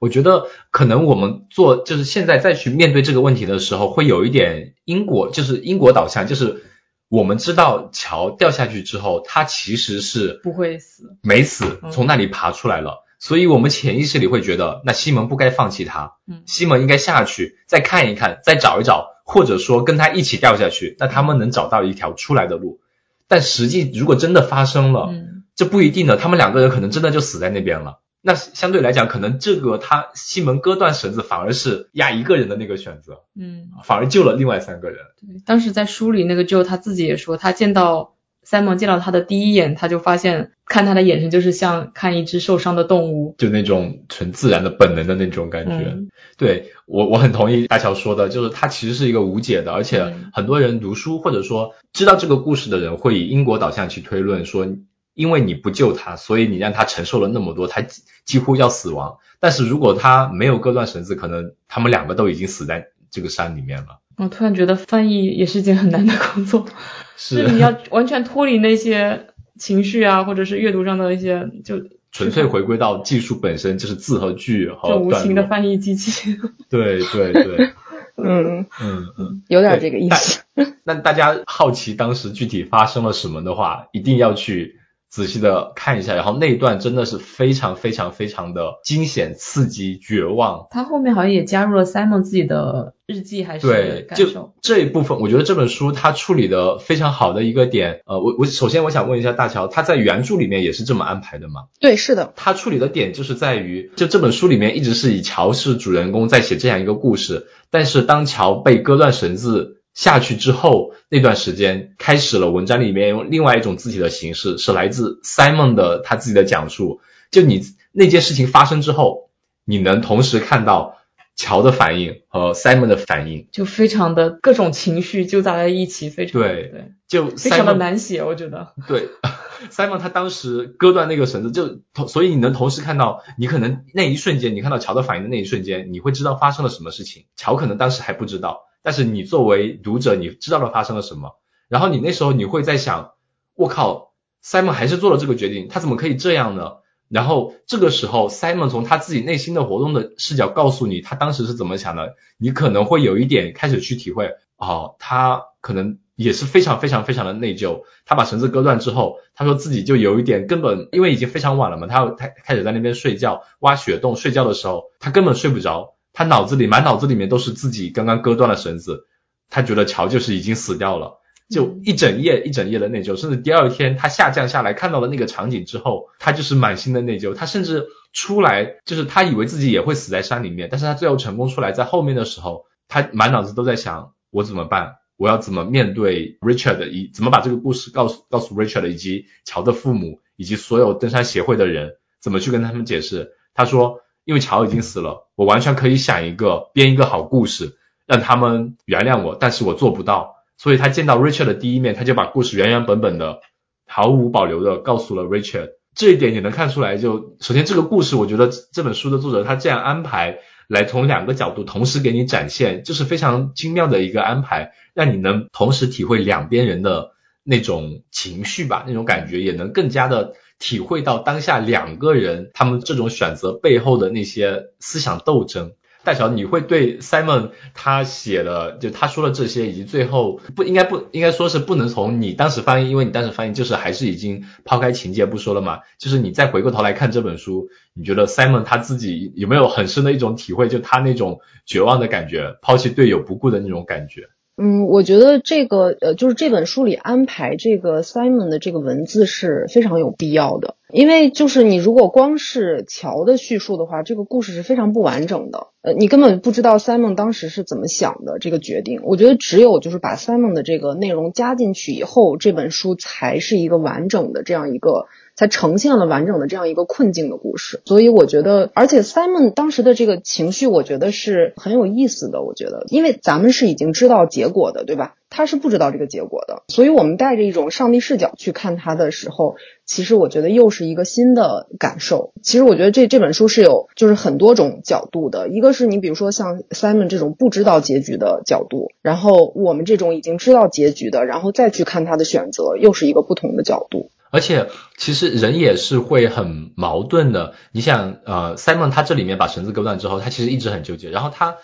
[0.00, 6.64] 我觉得可能我们做就是现在再去面对这个问题的时候，会有一点因果，就是因果导向，就是
[7.08, 22.80] 我们知道桥掉下去之后，他其实是不会死，没死，从那里爬出来了，所以我们潜意识里会觉得，那西蒙不该放弃他，嗯，西蒙应该下去再看一看，再找一找，或者说跟他一起掉下去，那他们能找到一条出来的路。
[23.28, 27.98] 但实际如果真的发生了，嗯，这不一定的，他们两个人可能真的就死在那边了。
[28.22, 34.98] 那相对来讲，可能这个他西门割断绳子，反而是压一个人的那个选择，嗯，反而救了另外三个人。
[35.18, 45.96] 对，当时在书里那个就他自己也说，他见到 Simon 见到他的第一眼，他就发现看他的眼神就是像看一只受伤的动物，就那种纯自然的本能的那种感觉。
[46.36, 54.68] 对我我很同意大乔说的，就是他其实是一个无解的，而且很多人读书或者说知道这个故事的人会以因果导向去推论说。
[55.14, 57.82] 因为你不救他，所以你让他承受了那么多，他
[58.24, 59.18] 几乎要死亡。
[59.38, 64.00] 但是如果他没有割断绳子，可能他们两个都已经死在这个山里面了。
[64.16, 66.66] 我突然觉得翻译也是一件很难的工作，
[67.16, 76.36] 是你要 完全脱离那些情绪啊，或者是阅读上的一些，就纯粹回归到技术本身，就是字和句和无形的翻译机器。
[76.68, 77.70] 对对对，
[78.22, 80.42] 嗯嗯嗯，有点这个意思。
[80.84, 84.79] 那大家好奇当时具体发生了什么的话，一定要去。
[85.10, 90.68] 仔细的看一下，然后那一段真的是非常非常非常的惊险、刺激、绝望。
[90.70, 98.02] 他后面好像也加入了 Simon 自己的日记，还是对，就这一部分，我觉得这本书他处理的非常好的一个点。
[98.06, 101.64] 呃，我我首先我想问一下大乔，他在原著里面也是这么安排的吗？
[101.80, 102.32] 对，是的。
[102.36, 109.79] 他处理的点就是在于，就这本书里面一直是以乔是主人公在写这样一个故事，但是当乔被割断绳子。
[109.94, 117.00] 下去之后那段时间，开始了文章里面用另外一种字体的形式，是来自 Simon 的他自己的讲述。
[117.30, 119.30] 就你那件事情发生之后，
[119.64, 120.98] 你能同时看到
[121.36, 128.74] 乔的反应和 Simon 的反应，就非常的各种情绪纠杂在一起，非常对对，就非常的难写，我觉得。
[128.86, 129.08] 对，
[129.70, 138.62] Simon 他当时割断那个绳子，就同所以你能同时看到，你可能那一瞬间你看到乔的反应的那一瞬间，你会知道发生了什么事情，乔可能当时还不知道。
[138.82, 141.36] 但是你作为读者，你知道了发生了什么，
[141.68, 143.12] 然后你那时候你会在想，
[143.54, 144.12] 我靠
[144.44, 146.78] ，Simon 还是做了这个决定，他怎么可以这样呢？
[147.08, 157.82] 然后这个时候，Simon 从他自己内心的活动的视角告诉你他当时是怎么想的，你可能会有一点开始去体会，哦，他可能也是非常非常非常的内疚。
[158.06, 169.06] 他把绳子割断之后，他说自己就有一点根本因为已经非常晚了嘛，他要他开始在那边睡觉挖雪洞睡觉的时候，他根本睡不着，他脑子里满脑子里面都是自己刚刚割断了绳子，
[169.48, 171.18] 他觉得乔就是已经死掉了。
[171.48, 177.32] 就一整夜一整夜的内疚，甚至第二天他下降下来看到了那个场景之后，他就是满心的内疚。
[177.32, 193.32] 他甚至出来，就是他以为自己也会死在山里面，但是他最后成功出来，在后面的时候，他满脑子都在想我怎么办，我要怎么面对 Richard，以怎么把这个故事告诉告诉 Richard 以及乔的父母以及所有登山协会的人，怎么去跟他们解释？
[193.54, 200.34] 他说，因为乔已经死了，我完全可以想一个编一个好故事，让他们原谅我，但是我做不到。
[200.58, 203.40] 所以他见到 Richard 的第一面，他就把故事原原本本的、
[203.86, 205.70] 毫无保留的告诉了 Richard。
[205.94, 217.12] 这一点也能看出来，就首先这个故事，我觉得这本书的作者他这样安排，来从两个角度同时给你展现，就是非常精妙的一个安排，让你能同时体会两边人的
[217.44, 225.72] 那种情绪吧，那种感觉，也能更加的体会到当下两个人他们这种选择背后的那些思想斗争。
[226.02, 244.30] 大乔，你会对 Simon 他写的就他说的这些，以及最后不应该不应该说是不能从你当时翻译，因为你当时翻译就是还是已经抛开情节不说了嘛，就是你再回过头来看这本书，你觉得 Simon 他自己有没有很深的一种体会，就他那种绝望的感觉，抛弃队友不顾的那种感觉？
[244.62, 250.76] 嗯，我觉得这个呃，就是这本书里安排这个 Simon 的这个文字是非常有必要的。
[250.92, 255.68] 因为就是你如果光是乔的叙述的话，这个故事是非常不完整的。
[255.82, 259.00] 呃，你根本不知道 Simon 当时是怎么想的这个决定。
[259.04, 265.06] 我觉得只有就是把 Simon 的这个内容加进去以后，这本书才是一个完整的这样一个。
[265.36, 272.42] 才呈现了完整的这样一个困境的故事，所以我觉得，而且 Simon 当时的这个情绪，我觉得是很有意思的。
[272.42, 275.14] 我觉得，因为咱们是已经知道结果的，对吧？
[275.30, 279.54] 他是不知道这个结果的，所以我们带着一种上帝视角去看他的时候，
[279.86, 282.32] 其实我觉得又是一个新的感受。
[282.42, 294.10] 其实我觉得这这本书是有就是很多种角度的，一个是你比如说像 Simon 这种不知道结局的角度，然后我们这种已经知道结局的，然后再去看他的选择，又是一个不同的角度。
[294.32, 297.54] 而且其实人也是会很矛盾的。
[297.72, 301.10] 你想，呃，Simon 他这里面把绳子割断之后，他其实一直很纠结。
[301.10, 301.56] 然后他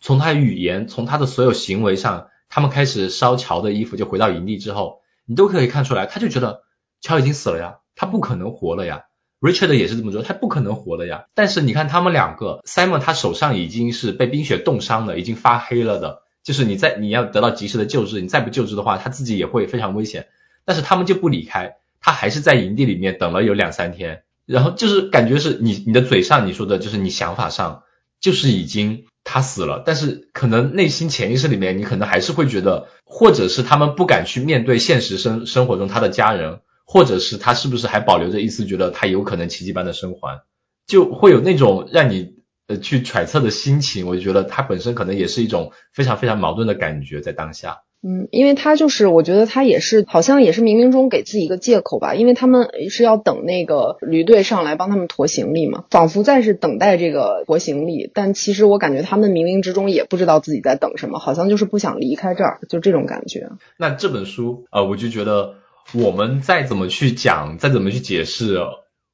[0.00, 6.62] 从他语言，从他的所有行为上，他们开始烧乔的衣服，就回到营地之后，你都可以看出来，他就觉得
[7.00, 9.06] 乔已经死了呀，他不可能活了呀。
[9.40, 11.24] Richard 也是这么说，他不可能活了呀。
[11.34, 20.28] 但是你看他们两个，Simon 他手上已经是被冰雪冻伤了，已经发黑了的，就是你在你要得到及时的救治，你再不救治的话，他自己也会非常危险。
[20.64, 21.74] 但是他们就不离开。
[22.00, 27.82] 他还是在营地里面等了有两三天，然后就是感觉是你你的嘴上你说的就是你想法上
[28.20, 40.42] 就是已经他死了，但是可能内心潜意识里面你可能还是会觉得，或者是他们不敢去面对现实生生活中他的家人，或者是他是不是还保留着一丝觉得他有可能奇迹般的生还，
[40.86, 42.34] 就会有那种让你
[42.66, 44.06] 呃去揣测的心情。
[44.06, 47.78] 我就觉得他本身可能也是一种非常非常矛盾的感觉在当下。
[48.06, 63.48] 嗯，因为他就是，我觉得他也是，好像也是冥冥中给自己一个借口吧，因为他们是要等那个驴队上来帮他们驮行李嘛，仿佛在是等待这个驮行李，但其实我感觉他们冥冥之中也不知道自己在等什么，好像就是不想离开这儿，就这种感觉。
[63.78, 65.54] 那这本书，呃，我就觉得
[65.94, 68.58] 我们再怎么去讲，再怎么去解释，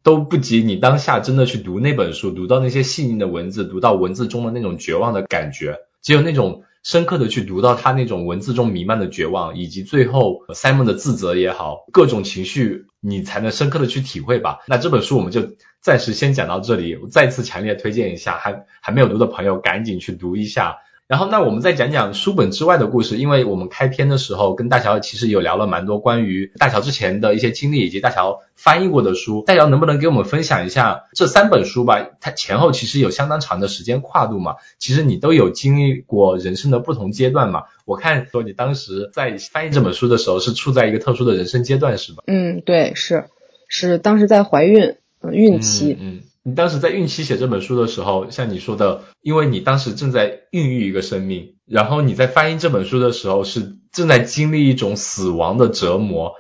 [0.03, 6.65] 都不及你当下真的去读那本书，读到那些细腻的文字，读到文字中的那种绝望的感觉，只有那种。
[6.83, 14.61] 深刻的去读到他那种文字中弥漫的绝望，以及最后 Simon 的自责也好，各种情绪，你才能深刻的去体会吧。
[14.67, 20.79] 那这本书我们就暂时先讲到这里，我再次强烈推荐一下，还还没有读的朋友赶紧去读一下。
[21.11, 29.43] 然后，那我们再讲讲书本之外的故事，因为我们开篇的时候跟大乔其实有聊了蛮多关于大乔之前的一些经历，以及大乔翻译过的书。
[29.45, 32.11] 大乔能不能给我们分享一下这三本书吧？
[32.21, 37.65] 它前后其实有相当长的时间跨度嘛，其实你都有经历过人生的不同阶段嘛。
[37.85, 42.23] 我看说你当时在翻译这本书的时候是处在一个特殊的人生阶段，是吧？
[42.29, 43.25] 嗯，对，是
[43.67, 46.21] 是当时在怀孕，嗯，孕期，嗯。
[46.43, 56.33] 你当时在孕期写这本书的时候，像你说的，因为你当时正在孕育一个生命，然后你在翻译这本书的时候是正在经历一种死亡的折磨，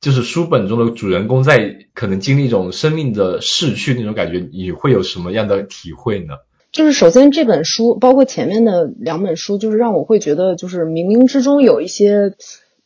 [0.00, 6.34] 就是书本中的主人公在可能经历一种生命的逝去那种感觉，你会有什么样的体会呢？
[6.72, 12.34] 就是首先这本书，包括前面的两本书，就是让我会觉得，就是冥冥之中有一些。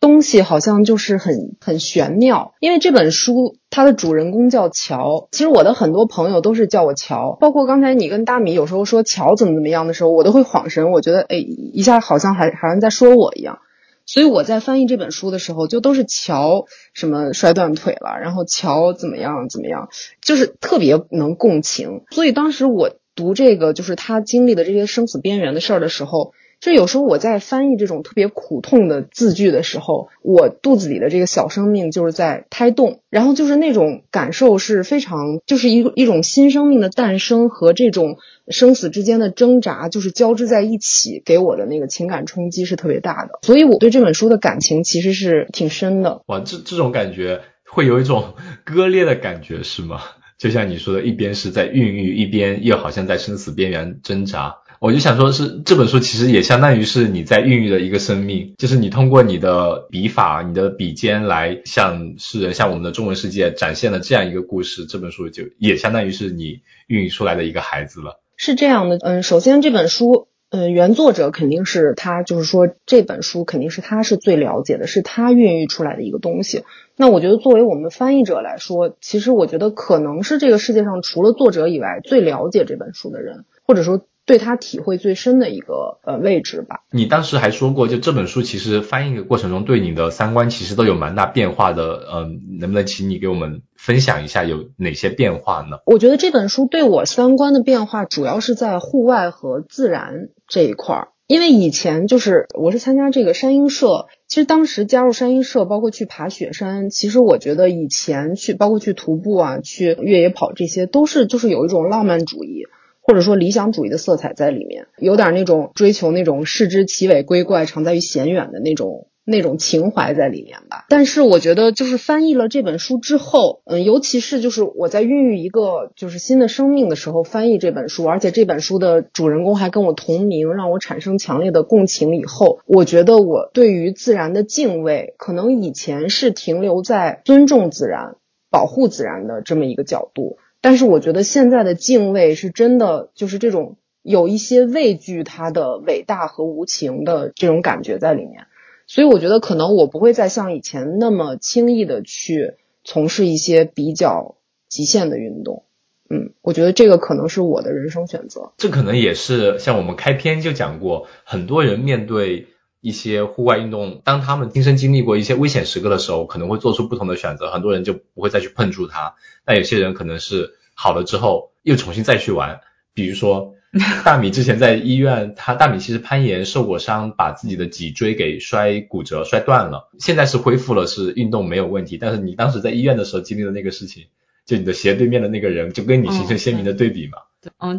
[0.00, 13.58] 东西好像就是很很玄妙，因为这本书它的主人公叫乔，其实我的很多朋友都是叫我乔，包括刚才你跟大米有时候说乔怎么怎么样的时候，我都会恍神，我觉得哎一下好像还好像在说我一样。
[14.06, 19.88] 所以我在翻译这本书的时候，就都是乔什么摔断腿了，然后乔怎么样怎么样，
[20.22, 22.04] 就是特别能共情。
[22.10, 26.32] 所以当时我读这个，就是他经历的这些生死边缘的事儿的时候。
[26.60, 43.38] 就有时候我在翻译这种特别苦痛的字句的时候，我肚子里的这个小生命就是在胎动，然后就是那种感受是非常，就是一一种新生命的诞生和这种生死之间的挣扎，就是交织在一起，给我的那个情感冲击是特别大的。
[43.42, 46.22] 所以我对这本书的感情其实是挺深的。
[46.26, 48.34] 哇，这这种感觉会有一种
[48.64, 50.00] 割裂的感觉是吗？
[50.38, 54.56] 就像你说的，一边是在孕育，一边又好像在生死边缘挣扎。
[54.80, 64.86] 我就想说，是这本书其实也相当于是你在孕育的一个生命，就是你通过你的笔法、你的笔尖来向世人、向我们的中文世界展现了这样一个故事。
[64.86, 68.20] 这本书就也相当于是你孕育出来的一个孩子了。
[68.36, 76.62] 是这样的，嗯，首先这本书，嗯，原作者肯定是他，就是说这本书肯定是他是最了解的，是他孕育出来的一个东西。
[76.94, 84.06] 那我觉得作为我们翻译者来说，其实我觉得可能是这个世界上除了作者以外最了解这本书的人，或者说。
[84.28, 86.84] 对他体会最深的一个呃位置吧。
[86.92, 92.06] 你当时还说过，就这本书其实翻译的过程中，对你的三观其实都有蛮大变化的。
[92.12, 95.78] 嗯，能不能请你给我们分享一下有哪些变化呢？
[95.86, 101.08] 我觉得这本书对我三观的变化，主要是在户外和自然这一块儿。
[101.26, 112.64] 因为以前就是我是参加这个山鹰社，其实当时加入山鹰社，包括去爬雪山，其实我觉得以前去包括去徒步啊，去越野跑这些，都是就是有一种浪漫主义。
[113.08, 120.84] 或者说理想主义的色彩在里面，有点那种追求那种视之奇伟归怪，常在于显远的那种那种情怀在里面吧。
[120.90, 132.14] 但是我觉得，就是翻译了这本书之后，嗯，尤其是就是我在孕育一个就是新的生命的时候，翻译这本书，而且这本书的主人公还跟我同名，让我产生强烈的共情。
[132.14, 138.16] 以后，我觉得我对于自然的敬畏，可能以前是停留在尊重自然、
[138.50, 140.36] 保护自然的这么一个角度。
[140.60, 148.46] 但是我觉得现在的敬畏是真的，就是这种有一些畏惧它的伟大和无情的这种感觉在里面，
[148.86, 152.54] 所以我觉得可能我不会再像以前那么轻易的去
[152.84, 154.36] 从事一些比较
[154.68, 155.64] 极限的运动。
[156.10, 158.52] 嗯，我觉得这个可能是我的人生选择。
[158.56, 162.48] 这可能也是像我们开篇就讲过，很多人面对。
[162.80, 167.50] 一些户外运动，当他们亲身经历过一些危险时刻的时候，可能会做出不同的选择。
[167.50, 169.14] 很多人就不会再去碰触它，
[169.44, 172.60] 但有些人可能是好了之后又重新再去玩。
[172.94, 173.54] 比如说
[174.04, 181.98] 大米之前在医院，他大米其实攀岩受过伤，把自己的脊椎给摔骨折、摔断了，现在是恢复了，是运动没有问题。
[181.98, 184.06] 但是你当时在医院的时候经历的那个事情，
[184.46, 187.18] 就你的斜对面的那个人，就跟你形成鲜明的对比嘛。
[187.18, 187.27] 嗯，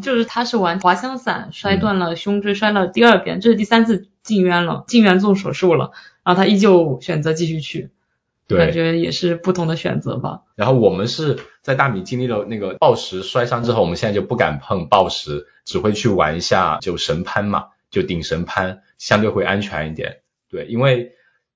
[0.02, 5.92] 就是他是玩滑翔伞摔断了胸椎，摔了第二遍，这是第三次进院了，进院做手术了，
[6.24, 7.90] 然后他依旧选择继续去，
[8.48, 10.44] 感觉也是不同的选择吧。
[10.56, 20.20] 然后我们是在大米经历了那个暴食摔伤之后，我们现在就不敢碰暴食，只会去玩一下就神攀嘛，就顶神攀，相对会安全一点。
[20.50, 21.12] 对，因为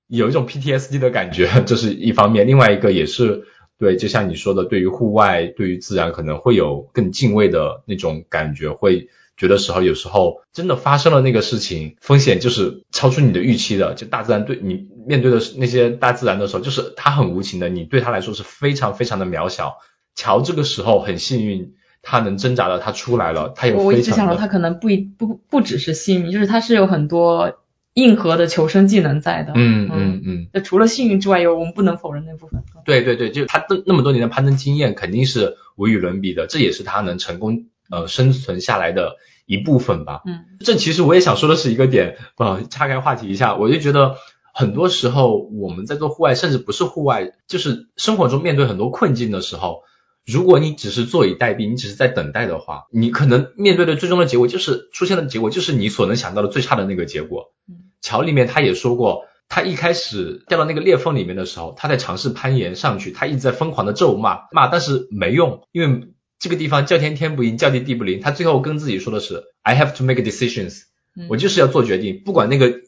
[0.06, 3.46] 有一种 PTSD 的感觉，这是一方面，另外一个也是。
[3.78, 13.94] 对，就像你说的，对于户外，对于自然，可能会有更敬畏的那种感觉，会觉得时候有时候真的发生了那个事情，风险就是超出你的预期的。
[13.94, 19.78] 就大自然对你面对的那些大自然的时候，就是它很无情的，你对它来说是非常非常的渺小。
[20.14, 27.63] 乔这个时候很幸运，他能挣扎的他出来了，他有我一直想说他可能不一不不只是幸运，就是他是有很多。
[27.94, 32.62] 硬核的求生技能在的，嗯嗯嗯，那除了幸运之外，有我们不能否认那部分。
[32.84, 39.16] 对对对，就他的那么多年的攀登经验，肯定是无与伦比的，这也是他能成功呃生存下来的
[39.46, 40.22] 一部分吧。
[40.26, 44.16] 嗯，这其实我也想说的是一个点，呃，岔开话题一下，我就觉得
[44.52, 49.82] 很多时候我们在做户外，甚至不是户外，就是生活中面对很多困境的时候。
[50.26, 57.52] 如果你只是坐以待毙，你只是在等待的话，你可能面对的最终的结果就是出现的结果就是你所能想到的最差的那个结果。
[58.00, 66.08] 桥里面他也说过，他一开始掉到那个裂缝里面的时候，他在尝试攀岩上去，他一直在疯狂的咒骂骂，但是没用，因为
[66.38, 68.20] 这个地方叫天天不应，叫地地不灵。
[68.20, 70.84] 他最后跟自己说的是，I have to make decisions，
[71.28, 72.80] 我就是要做决定，不管那个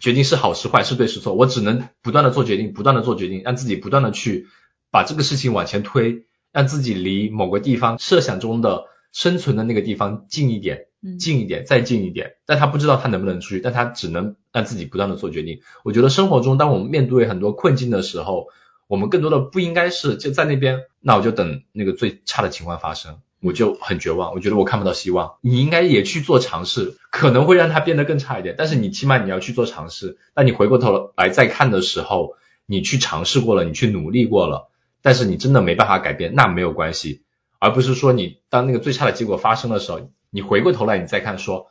[0.00, 4.46] 决定是好是坏，是对是错，我只能不断的做决定，不断的做决定，让自己不断的去
[4.90, 6.24] 把这个事情往前推。
[6.52, 10.86] 让自己离某个地方设想中的生存的那个地方近一点，
[11.18, 15.60] 近一点，再近一点，但他不知道他能不能出去，但他只能让自己不断的做决定。
[15.82, 18.46] 我觉得生活中，当我们面对很多困境的时候，
[18.86, 25.36] 我们更多的不应该是就在那边，那我就等那个最差的情况发生，我就很绝望，我觉得我看不到希望。
[25.40, 30.18] 你应该也去做尝试，可能会让它变得更差一点，但是你起码你要去做尝试。
[30.36, 32.36] 那你回过头来再看的时候，
[32.66, 34.68] 你去尝试过了，你去努力过了，
[35.02, 37.22] 但是你真的没办法改变，那没有关系，
[37.58, 40.08] 而不是说你当那个最差的结果发生的时候。
[40.34, 41.66] 你回过头来，你再看说，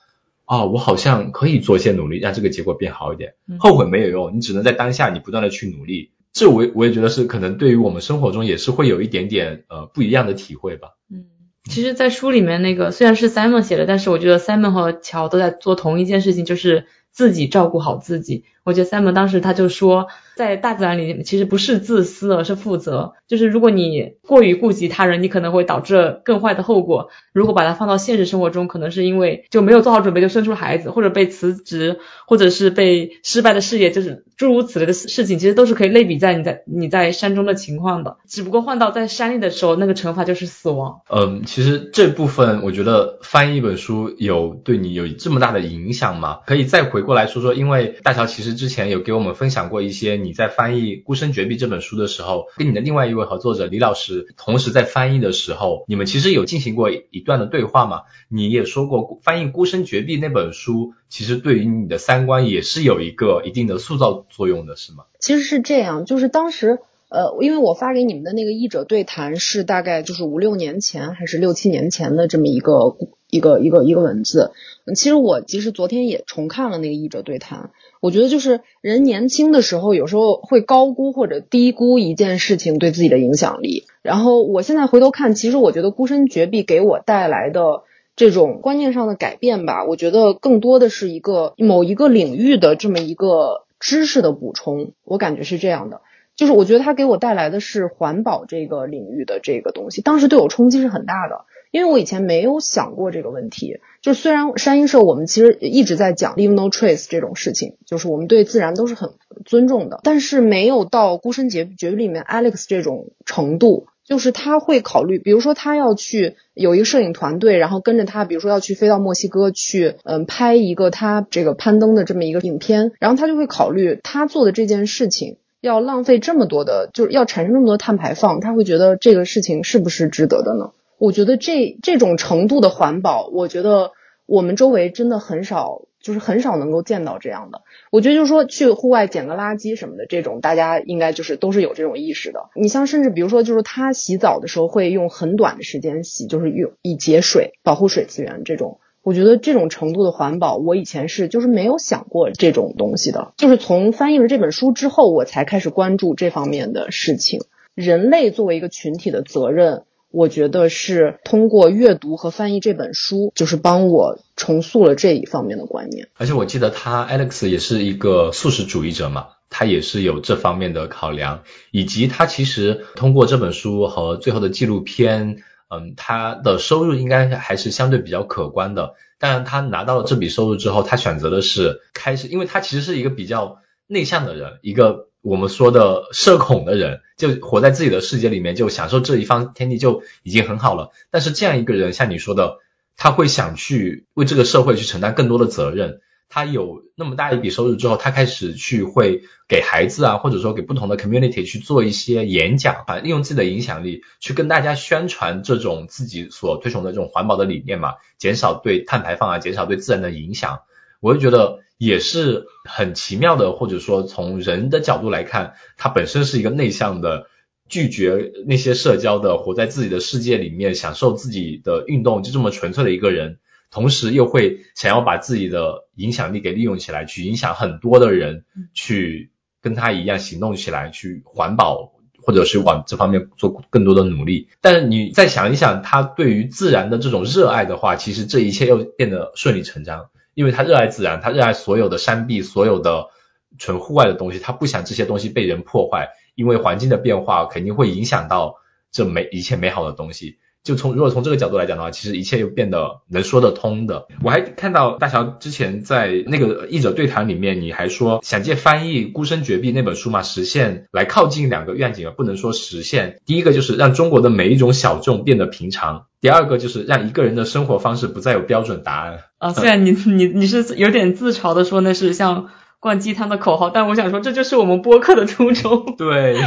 [0.46, 3.34] 啊，我好像可以做一些努力，让这个结果变好一点。
[3.58, 6.12] 后悔没有用，你只能在当下你不断的去努力。
[6.32, 10.90] 这我我也觉得是可能对于我们生活中也是会有一点点呃不一样的体会吧。
[11.10, 11.26] 嗯，
[11.64, 18.46] 其实，在书里面那个虽然是 Simon 写的，但是我觉得 Simon 和乔都在做同一件事情，就是自己照顾好自己。
[18.64, 20.08] 我觉得 Simon 当时他就说。
[20.42, 23.14] 在大自然里，其实不是自私，而是负责。
[23.28, 27.10] 就是如果你过于顾及他人，你可能会导致更坏的后果。
[27.32, 38.18] 如果把它放到现实生活中，可能是因为就没有做好准备就生出孩子，或者被辞职，或者是被失败的事业，就是诸如此类的事情，其实都是可以类比在你在你在山中的情况的。
[38.28, 41.02] 只不过换到在山里的时候，那个惩罚就是死亡。
[41.08, 46.40] 嗯，其实这部分我觉得翻译一本书有对你有这么大的影响吗？
[46.48, 50.31] 可以再回过来说说，因为大乔其实之前有给我们分享过一些你。
[50.32, 58.04] 你在翻译《孤身绝壁》这本书的时候，跟你的另外一位合作者李老师同时在翻译的时候，你们其实有进行过一段的对话嘛？
[58.30, 65.04] 你也说过，翻译《孤身绝壁》那本书，其实对于你的三观也是有一个一定的塑造作用的，是吗？
[65.20, 66.80] 其实是这样，就是当时，
[67.10, 72.96] 呃，因为我发给你们的那个译者对谈是大概就是五六年前还是六七年前的这么一个
[73.30, 74.54] 一个一个一个文字。
[74.96, 77.72] 其实我其实昨天也重看了那个译者对谈。
[78.02, 83.86] 我觉得就是人年轻的时候，有时候会高估或者低估一件事情对自己的影响力。
[84.02, 87.84] 然后我现在回头看，其实我觉得孤身绝壁给我带来的
[88.16, 94.94] 这种观念上的改变吧，我觉得更多的是一个某一个领域的这么一个知识的补充。
[95.06, 96.02] 我感觉是这样的，
[96.36, 101.46] 就是我觉得它给我带来的是环保这个领域的这个东西，当时对我冲击是很大的。
[101.72, 109.12] 因为我以前没有想过这个问题，就虽然山鹰社我们其实一直在讲 leave no trace 这种事情，就是我们对自然都是很
[109.46, 130.72] 尊重的，但是没有到孤身绝绝里面 Alex 这种程度，就是他会考虑，比如说他要去有一个摄影团队，然后跟着他，比如说要去飞到墨西哥去，嗯，拍一个他这个攀登的这么一个影片，然后他就会考虑他做的这件事情要浪费这么多的，就是要产生这么多碳排放，他会觉得这个事情是不是值得的呢？
[131.02, 133.90] 我觉得这这种程度的环保，我觉得
[134.28, 137.64] 我们周围真的很少，就是很少能够见到这样的。
[137.92, 142.52] 我觉得就是说去户外捡个垃圾什么的，这种大家应该就是都是有这种意识的。
[142.56, 148.80] 你像甚至比如说就是他洗澡的时候会用很短的时间洗，就是用以节水、保护水资源这种。
[149.02, 153.34] 我觉得这种程度的环保，我以前是就是没有想过这种东西的。
[153.38, 157.40] 就是从翻译了这本书之后，我才开始关注这方面的事情。
[157.74, 159.82] 人类作为一个群体的责任。
[160.12, 166.10] 我觉得是通过阅读和翻译这本书，就是帮我重塑了这一方面的观念。
[166.18, 178.96] 而且我记得他 Alex 也是一个素食主义者嘛，他也是有这方面的考量，以及他其实通过这本书和最后的纪录片，嗯，他的收入应该还是相对比较可观的。
[179.18, 185.11] 当然，他拿到了这笔收入之后，他选择的是开始，因为他其实是一个比较内向的人，一个。
[185.22, 190.90] 我们说的社恐的人，就活在自己的世界里面，就享受这一方天地就已经很好了。
[191.12, 192.58] 但是这样一个人，像你说的，
[192.98, 196.02] 他会想去为这个社会去承担更多的责任。
[196.28, 210.62] 他有那么大一笔收入之后，他开始去会给孩子啊，或者说给不同的 community 去做一些演讲啊，利用自己的影响力去跟大家宣传这种自己所推崇的这种环保的理念嘛，减少对碳排放啊，减少对自然的影响。
[211.00, 211.60] 我就觉得。
[211.82, 217.26] 也是很奇妙的，或者说从人的角度来看，他本身是一个内向的，
[217.70, 223.40] 拒绝那些社交的，活在自己的世界里面，享受自己的运动，就这么纯粹的一个人，
[223.72, 234.50] 同时又会想要把自己的影响力给利用起来，去影响很多的人，去跟他一样行动起来，去环保，或者是往这方面做更多的努力。
[234.62, 240.12] 但是你再想一想，他对于自然的这种热爱的话，其实这一切又变得顺理成章。
[240.34, 243.10] 因为他热爱自然，他热爱所有的山壁，所有的
[243.58, 248.56] 纯户外的东西，他不想这些东西被人破坏，因为环境的变化肯定会影响到
[248.92, 250.38] 这美一切美好的东西。
[250.64, 254.06] 就从如果从这个角度来讲的话，其实一切又变得能说得通的。
[254.24, 263.20] 我还看到大乔之前在那个译者对谈里面，你还说想借翻译《孤身绝壁》那本书嘛，实现来靠近两个愿景啊，不能说实现。
[263.26, 269.22] 第一个就是让中国的每一种小众变得平常，第二个就是让一个人的生活方式不再有标准答案。
[269.40, 272.50] 啊，虽然你你你是有点自嘲的说那是像
[272.80, 275.94] 灌鸡汤的口号，但我想说这就是我们播客的初衷。
[275.98, 276.38] 对，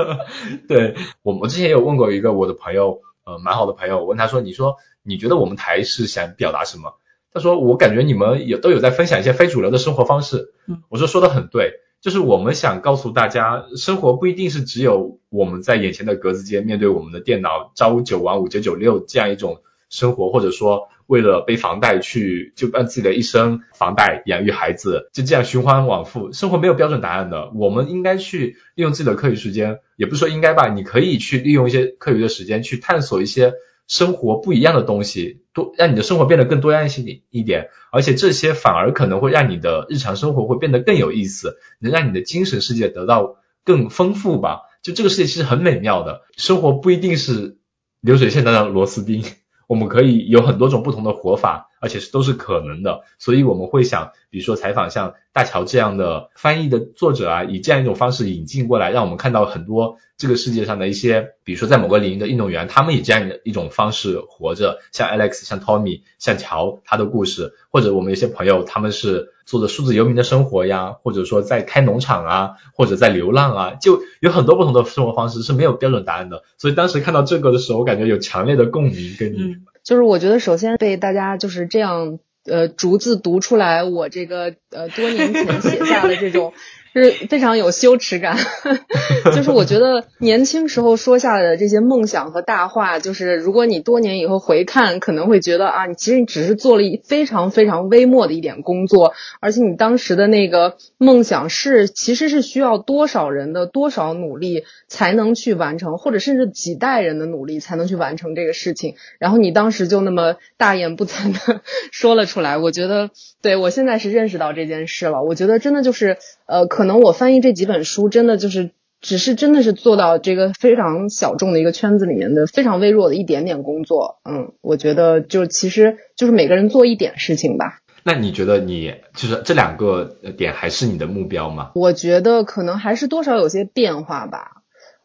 [0.66, 3.00] 对我我之前有问过一个我的朋友。
[3.30, 6.94] 呃，蛮好的朋友，我问他说：“你说你觉得我们台是想表达什么？”
[7.32, 10.52] 他说：“我感觉你们也都有在分享一些非主流的生活方式。”
[10.90, 26.32] 我说：“说的很对，就是我们想告诉大家，生活不一定是只有我们在眼前的格子间面对我们的电脑，朝九晚五九九六这样一种生活，或者说。”为了背房贷去，就按自己的一生房贷养育孩子，就这样循环往复。
[26.32, 33.54] 生活没有标准答案的，我们应该去利用自己的课余时间，也不是说应该吧，你可以去利用一些课余的时间去探索一些
[33.88, 37.70] 生活不一样的东西，多让你的生活变得更多样性一点。
[37.90, 43.34] 而且这些反而可能会让你的日常生活会变得更有意思，能让你的精神世界得到
[43.64, 44.60] 更丰富吧。
[44.80, 47.58] 就这个世界其实很美妙的，生活不一定是
[48.00, 49.24] 流水线的螺丝钉。
[49.70, 79.56] 我们可以有很多种不同的活法，而且是都是可能的，所以我们会想，比如说采访像大乔这样的翻译的作者啊，以这样一种方式引进过来，让我们看到很多这个世界上的一些，比如说在某个领域的运动员，他们以这样的一种方式活着，像 Alex，像 Tommy，像乔他的故事，或者我们有些朋友他们是做的数字游民的生活呀，或者说在开农场啊，或者在流浪啊，就有很多不同的生活方式是没有标准答案的，所以当时看到这个的时候，我感觉有强烈的共鸣跟你。
[79.84, 86.52] 就是我觉得，首先被大家就是这样呃逐字读出来，我这个呃多年前写下的这种。
[86.92, 88.36] 是非常有羞耻感，
[89.34, 111.60] 就是我觉得年轻时候说下的这些梦想和大话，就是如果你多年以后回看，可能会觉得啊，你其实你只是做了一非常非常微末的一点工作，而且你当时的那个梦想是其实是需要多少人的多少努力才能去完成，或者甚至几代人的努力才能去完成这个事情，然后你当时就那么大言不惭的
[111.92, 113.10] 说了出来，我觉得
[113.42, 116.18] 对我现在是认识到这件事了，我觉得真的就是
[116.50, 116.66] 呃。
[116.66, 118.70] 可能我翻译这几本书，真的就是
[119.00, 124.20] 只是真的是做到这个非常小众的一个圈子里面的非常微弱的一点点工作。
[124.28, 127.78] 嗯，我觉得就其实就是每个人做一点事情吧。
[128.02, 131.70] 那你觉得你就是这两个点还是你的目标吗？
[131.74, 134.59] 我觉得可能还是多少有些变化吧。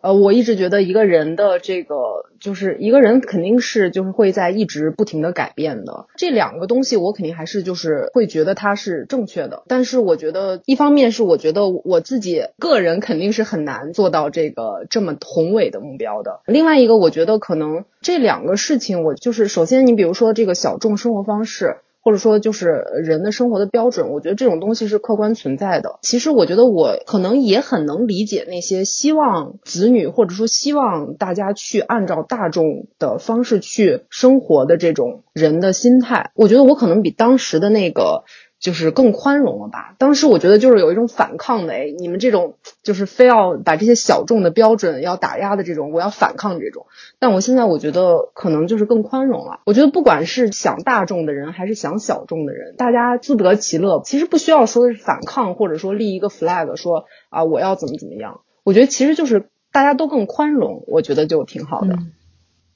[0.06, 1.96] 呃，我一直觉得一个人的这个，
[2.40, 6.06] 就是一个人肯定是就是会在一直不停的改变的。
[6.16, 9.64] 这两个东西我肯定还是就是会觉得它是正确的。
[9.68, 16.42] 但是我觉得一方面是我觉得我自己个人肯定是很难做到这个这么宏伟的目标的。
[16.46, 21.78] 另外一个，我觉得可能这两个事情，我就是首先你比如说这个小众生活方式。
[22.06, 25.98] 或者说，就是人的生活的标准，我觉得这种东西是客观存在的。
[26.04, 36.30] 其实，我觉得我可能也很能理解那些希望子女，或者说希望大家去按照大众的方式去生活的这种人的心态。
[36.36, 38.24] 我觉得我可能比当时的那个。
[38.66, 39.94] 就是更宽容了吧？
[40.00, 46.88] 当时我觉得就是有一种反抗的，哎，你们这种就是非要把这些小众的标准要打压的这种，我要反抗这种。
[47.20, 49.60] 但我现在我觉得可能就是更宽容了。
[49.68, 58.42] 我觉得不管是想大众的人还是想小众的人，大家自得其乐，其实不需要说是反抗，或者说立一个 flag 说啊我要怎么怎么样。
[58.64, 62.00] 我觉得其实就是大家都更宽容，我觉得就挺好的。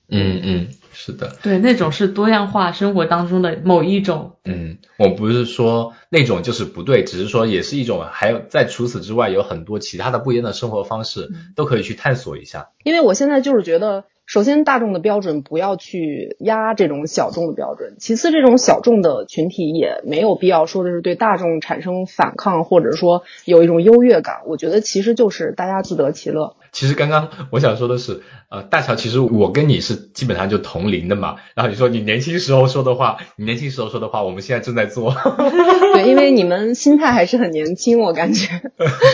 [0.10, 0.68] 嗯嗯。
[0.92, 4.34] 是的，对，那种是多样化生活当中的某一种。
[4.44, 12.72] 嗯，我不是说那种就是不对，只是说也是一种，还有在除此之外有很多其他的不一样的生活方式，都可以去探索一下。
[12.84, 14.06] 因为我现在就是觉得。
[14.26, 17.96] 首先，大众的标准不要去压这种小众的标准。
[17.98, 24.42] 其次，这种小众的群体也没有必要说的是对大众产生反抗，或者说有一种优越感。
[24.46, 26.58] 我觉得其实就是大家自得其乐。
[26.72, 31.38] 其实刚刚我想说的是，呃，大乔，其实我跟你是基本上就同龄的嘛。
[31.56, 35.14] 然后你说你年轻时候说的话，你年轻时候说的话，我们现在正在做。
[35.94, 38.48] 对，因为你们心态还是很年轻，我感觉。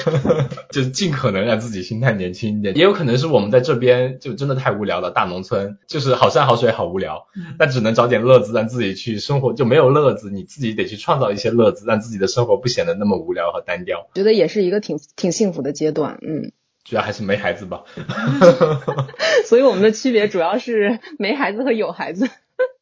[0.72, 2.76] 就尽可能让自己心态年轻一点。
[2.76, 5.12] 也有可能是我们在这边就真的太无聊了。
[5.12, 7.28] 大农村就是好山好水好无聊，
[7.58, 14.10] 那只能找点乐子让自己去生活，就没有乐子，你自己得去创造一些乐子，让自己的生活不显得那么无聊和单调。
[14.14, 16.52] 觉得也是一个挺挺幸福的阶段，嗯，
[16.86, 17.84] 主要还是没孩子吧。
[19.46, 22.30] 所以我们的区别主要是没孩子和有孩子。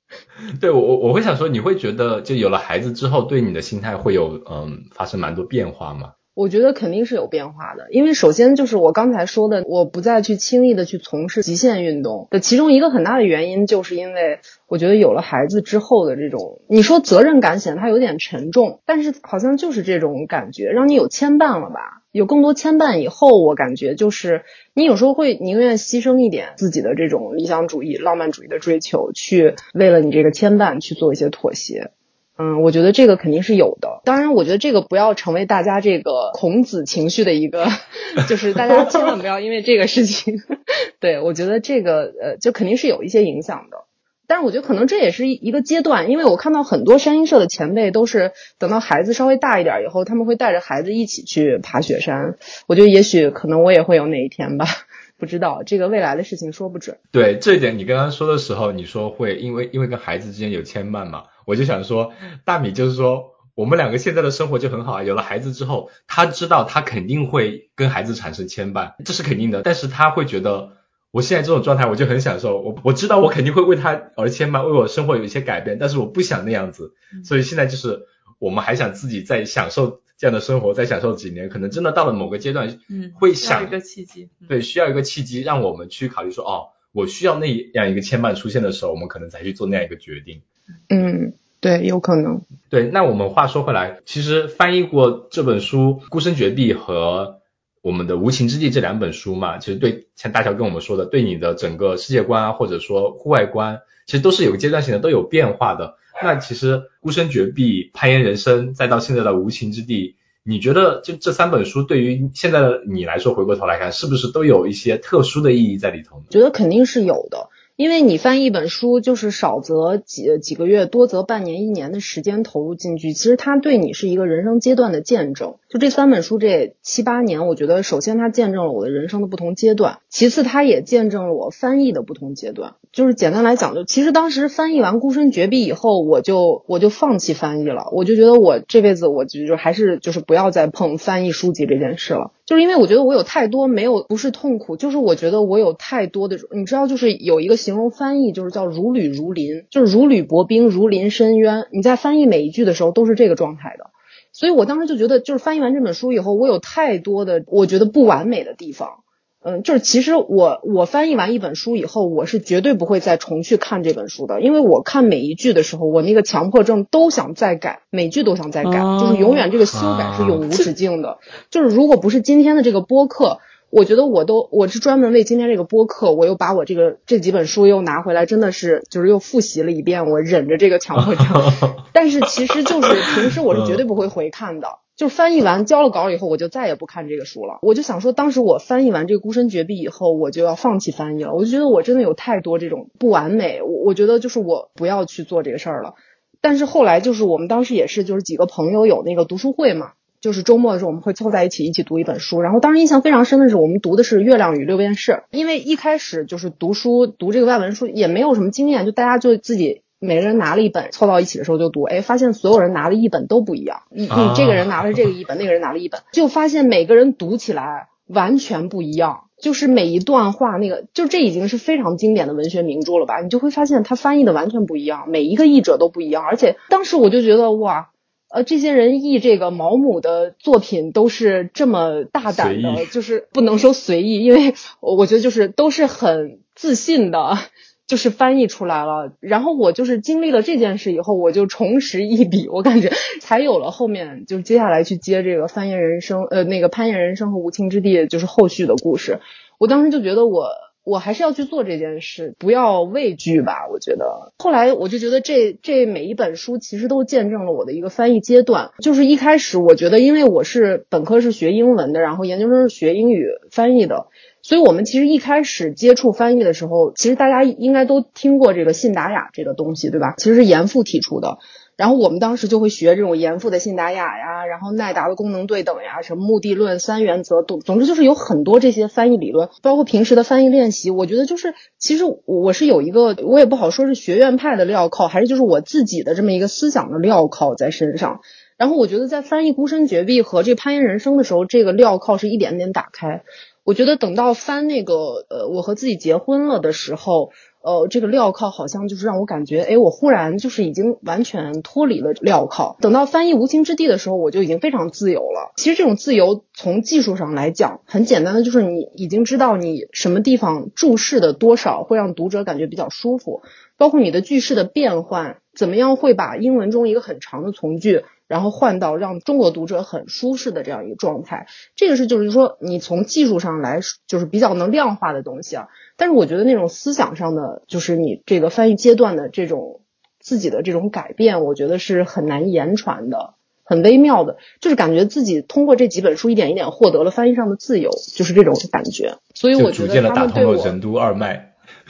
[0.61, 6.11] 对我我我会想说，你会觉得就有了孩子之后，对你的心态会有嗯发生蛮多变化吗？
[6.35, 22.02] 我觉得肯定是有变化的，因为首先就是我刚才说的，我不再去轻易的去从事极限运动的其中一个很大的原因，就是因为我觉得有了孩子之后的这种，你说责任感显得它有点沉重，但是好像就是这种感觉，让你有牵绊了吧？
[22.13, 24.43] 有更多牵绊以后，我感觉就是
[24.73, 31.91] 你有时候会宁愿牺牲一点自己的这种理想主义、浪漫主义的追求，去为了你这个牵绊去做一些妥协。
[32.37, 34.01] 嗯，我觉得这个肯定是有的。
[34.05, 37.67] 当然，我觉得这个不要成为大家这个孔子情绪的一个，
[38.29, 40.37] 就是大家千万不要因为这个事情。
[40.99, 43.82] 对我觉得这个呃，就肯定是有一些影响的。
[44.27, 52.37] 但是我觉得可能这也是一个阶段，因为我看到很多山鹰社的前辈都是等到孩子稍微大一点以后，他们会带着孩子一起去爬雪山。
[52.67, 54.65] 我觉得也许可能我也会有那一天吧。
[55.19, 56.97] 不知道这个未来的事情说不准。
[57.11, 61.25] 对这一点，你刚刚说的时候，你说会因为因为跟孩子之间有牵绊嘛？
[61.45, 62.11] 我就想说，
[62.43, 65.03] 大米就是说，我们两个现在的生活就很好啊。
[65.03, 69.61] 有了孩子之后，他知道他肯定会跟孩子产生牵绊，这是肯定的。
[69.61, 70.71] 但是他会觉得，
[71.13, 72.59] 我现在这种状态我就很享受。
[72.59, 76.93] 我我知道我肯定会为他而牵绊，为我生活有一些改变，但是我不想那样子。
[77.23, 78.07] 所以现在就是
[78.39, 80.01] 我们还想自己再享受。
[80.15, 90.43] 这样的生活再享受几年，可能真的到了某个阶段，嗯，会想一个契机，对，需要一个契机，让我们去考虑说，哦，我需要那样一个牵绊出现的时候，我们可能才去做那样一个决定。
[90.87, 92.43] 嗯，对，有可能。
[92.69, 97.41] 对，那我们话说回来，其实翻译过这本书《孤身绝壁》和
[97.83, 105.97] 我们的《无情之地》这两本书嘛，其实对像大乔跟我们说的，对你的整个世界观啊，或者说户外观，其实都是有个阶段性的，都有变化的。
[106.23, 116.23] 那其实《孤身绝壁》、攀岩人生，再到现在的无情之地，你觉得就这三本书对于现在的你来说，回过头来看，是不是都有一些特殊的意义在里头呢？
[116.29, 117.49] 觉得肯定是有的。
[117.75, 125.55] 因为你翻译一本书，就是少则几几个月，多则半年、一年的时间投入进去，其实它对你是一个人生阶段的见证。
[125.69, 132.75] 就这三本书这七八年，我觉得首先它见证了我的人生的不同阶段，其次它也见证了我翻译的不同阶段。
[132.91, 142.31] 就是简单来讲，就其实当时翻译完《孤身绝壁》以后，我就我就放弃翻译了，我就觉得我这辈子我就就还是就是不要再碰翻译书籍这件事了。
[142.45, 151.67] 就是因为我觉得我有太多没有不是痛苦，就是我觉得我有太多的，你知道，就是有一个形容翻译，就是叫如履如临，就是如履薄冰，如临深渊。
[151.71, 153.91] 你在翻译每一句的时候都是这个状态的，
[154.33, 159.02] 所以我当时就觉得，就是翻译完这本书以后，我有太多的我觉得不完美的地方。
[159.45, 171.17] 嗯，就是其实我我翻译完一本书以后，我是绝对不会再重去看这本书的，因为我看每一句的时候，我那个强迫症都想再改，每句都想再改，就是永远这个修改是永无止境的。
[171.49, 173.39] 就是如果不是今天的这个播客，
[173.69, 181.25] 我觉得我都我是专门为今天这个播客，我又把我这个这几本书又拿回来，真的是就是又复习了一遍，我忍着这个强迫症。
[181.91, 184.67] 但是其实就是平时我是绝对不会回看的。
[184.95, 187.57] 就翻译完交了稿以后，我就再也不看这个书了。
[187.63, 191.33] 我就想说，当时我翻译完这个《孤身绝壁》以后，我就要放弃翻译了。
[191.33, 195.95] 我就觉得我真的有太多这种不完美，我我觉得就是我不要去做这个事儿了。
[196.41, 202.41] 但是后来就是我们当时也是就是几个朋友有那个读书会嘛，就是周末的时候我们会凑在一起一起读一本书。
[202.41, 209.81] 然后当时印象非常深的是，我们读的是《月亮与六便士》，因为一开始就是读书读这个外文书也没有什么经验，就大家就自己。
[210.03, 213.83] 每个人拿了一本，凑到一起的时候就读，哎，发现所有人拿的一本都不一样。
[213.89, 219.25] 你你这个人拿了这个一本，那个人拿了一本，就发现每个人读起来完全不一样。
[219.41, 223.19] 就是每一段话，那个就这已经是非常经典的文学名著了吧？
[223.19, 226.23] 你就会发现他翻译的完全不一样，每一个译者都不一样。
[226.23, 227.89] 而且当时我就觉得哇，
[228.29, 237.37] 呃，这些人译这个毛姆的作品都是这么大胆的，就是不能说随意，因为我觉得就是都是很自信的。
[237.85, 249.19] 就是翻译出来了，然后我就是经历了这件事以后，我就重拾一笔，我感觉才有了后面就是接下来去接这个翻译人生，呃，那个攀岩人生和无情之地，就是后续的故事。
[249.59, 250.47] 我当时就觉得我
[250.83, 253.67] 我还是要去做这件事，不要畏惧吧。
[253.71, 258.71] 我觉得后来我就觉得这这每一本书其实都见证了我的一个翻译阶段。
[258.79, 264.07] 就是一开始我觉得，因为我是本科是学英文的，然后研究生是学英语翻译的。
[264.41, 270.15] 所以，我们其实一开始接触翻译的时候，其实大家应该都听过这个信达雅这个东西，对吧？
[270.17, 271.37] 其实是严复提出的。
[271.75, 280.91] 然后我们当时就会学这种严复的信达雅呀，然后奈达的功能对等呀，什么目的论三原则，总总之就是有很多这些翻译理论，包括平时的翻译练习。
[280.91, 288.21] 我觉得就是，其实我是有一个，我也不好说是学院派的镣铐，还是就是我自己的这么一个思想的镣铐在身上。
[288.55, 293.23] 然后我觉得在翻译《孤身绝壁》和这《攀岩人生》的时候，这个镣铐是一点点打开。
[293.63, 297.31] 我觉得等到翻那个呃我和自己结婚了的时候。
[297.63, 302.75] 呃，这个镣铐好像就是让我感觉，哎，我忽然就是已经完全脱离了镣铐。
[302.81, 305.53] 等到翻译《无情之地》的时候，我就已经非常自由了。
[305.55, 313.43] 其实这种自由从技术上来讲，很简单的，就是你已经知道你什么地方注释的多少会让读者感觉比较舒服，
[313.77, 318.03] 包括你的句式的变换，怎么样会把英文中一个很长的从句。
[318.27, 325.67] 然后换到让中国读者很舒适的这样一个状态，这个是就是说你从技术上来就是比较能量化的东西啊。
[325.97, 329.81] 但是我觉得那种思想上的，就是你这个翻译阶段的这种
[330.19, 339.17] 自己的这种改变，我觉得是很难言传的，很微妙的，就是感觉自己通过这几本书一点一点获得了翻译上的自由，就是这种感觉。
[339.35, 340.57] 所以我觉得他们对我。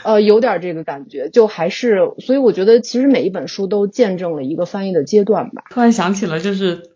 [0.03, 5.63] 呃，有点这个感觉，就还是，所以我觉得其实每一本书都见证了一个翻译的阶段吧。
[5.69, 6.91] 突然想起了，就是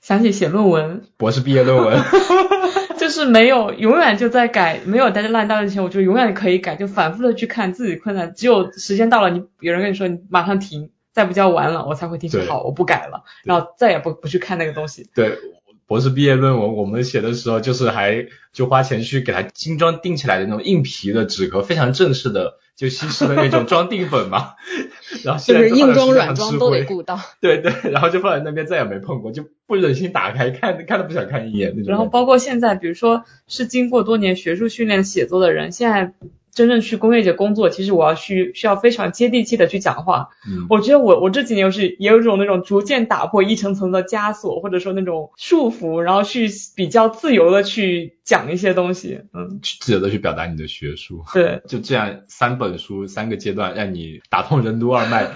[0.00, 1.98] 想起写论文，博士毕业论文，
[2.98, 12.42] 就是没有永远就在改，没有待在烂大之前，我就永远可以改，就反复的去看自己困难，只有时间到了，你有人跟你说你马上停，再不交完了，我才会停止。
[12.42, 15.08] 好，我不改了，然后再也不不去看那个东西。
[15.14, 15.38] 对。
[15.86, 24.54] 博士毕业论文，我们写的时候就是还就花钱去给它精装订起来的那种硬皮的纸壳，非常正式的，就西式的那种装订本嘛。
[25.22, 27.20] 然后就是硬装软装都得顾到。
[27.40, 31.90] 对对，然后就放在那边，再也没碰过，就不忍心打开看，看都不想看一眼那种。
[31.90, 36.14] 然后包括现在，比如说是经过多年学术训练写作的人，现在。
[36.54, 40.28] 真正去工业界工作，其实我要需需要非常接地气的去讲话。
[40.48, 49.22] 嗯，我觉得我我这几年是也有种那种逐渐打破一层层的枷锁，或者说那种束缚，然后去比较自由的去讲一些东西。
[49.32, 51.24] 嗯，自由的去表达你的学术。
[51.34, 55.28] 对，就这样三本书三个阶段，让你打通任督二脉，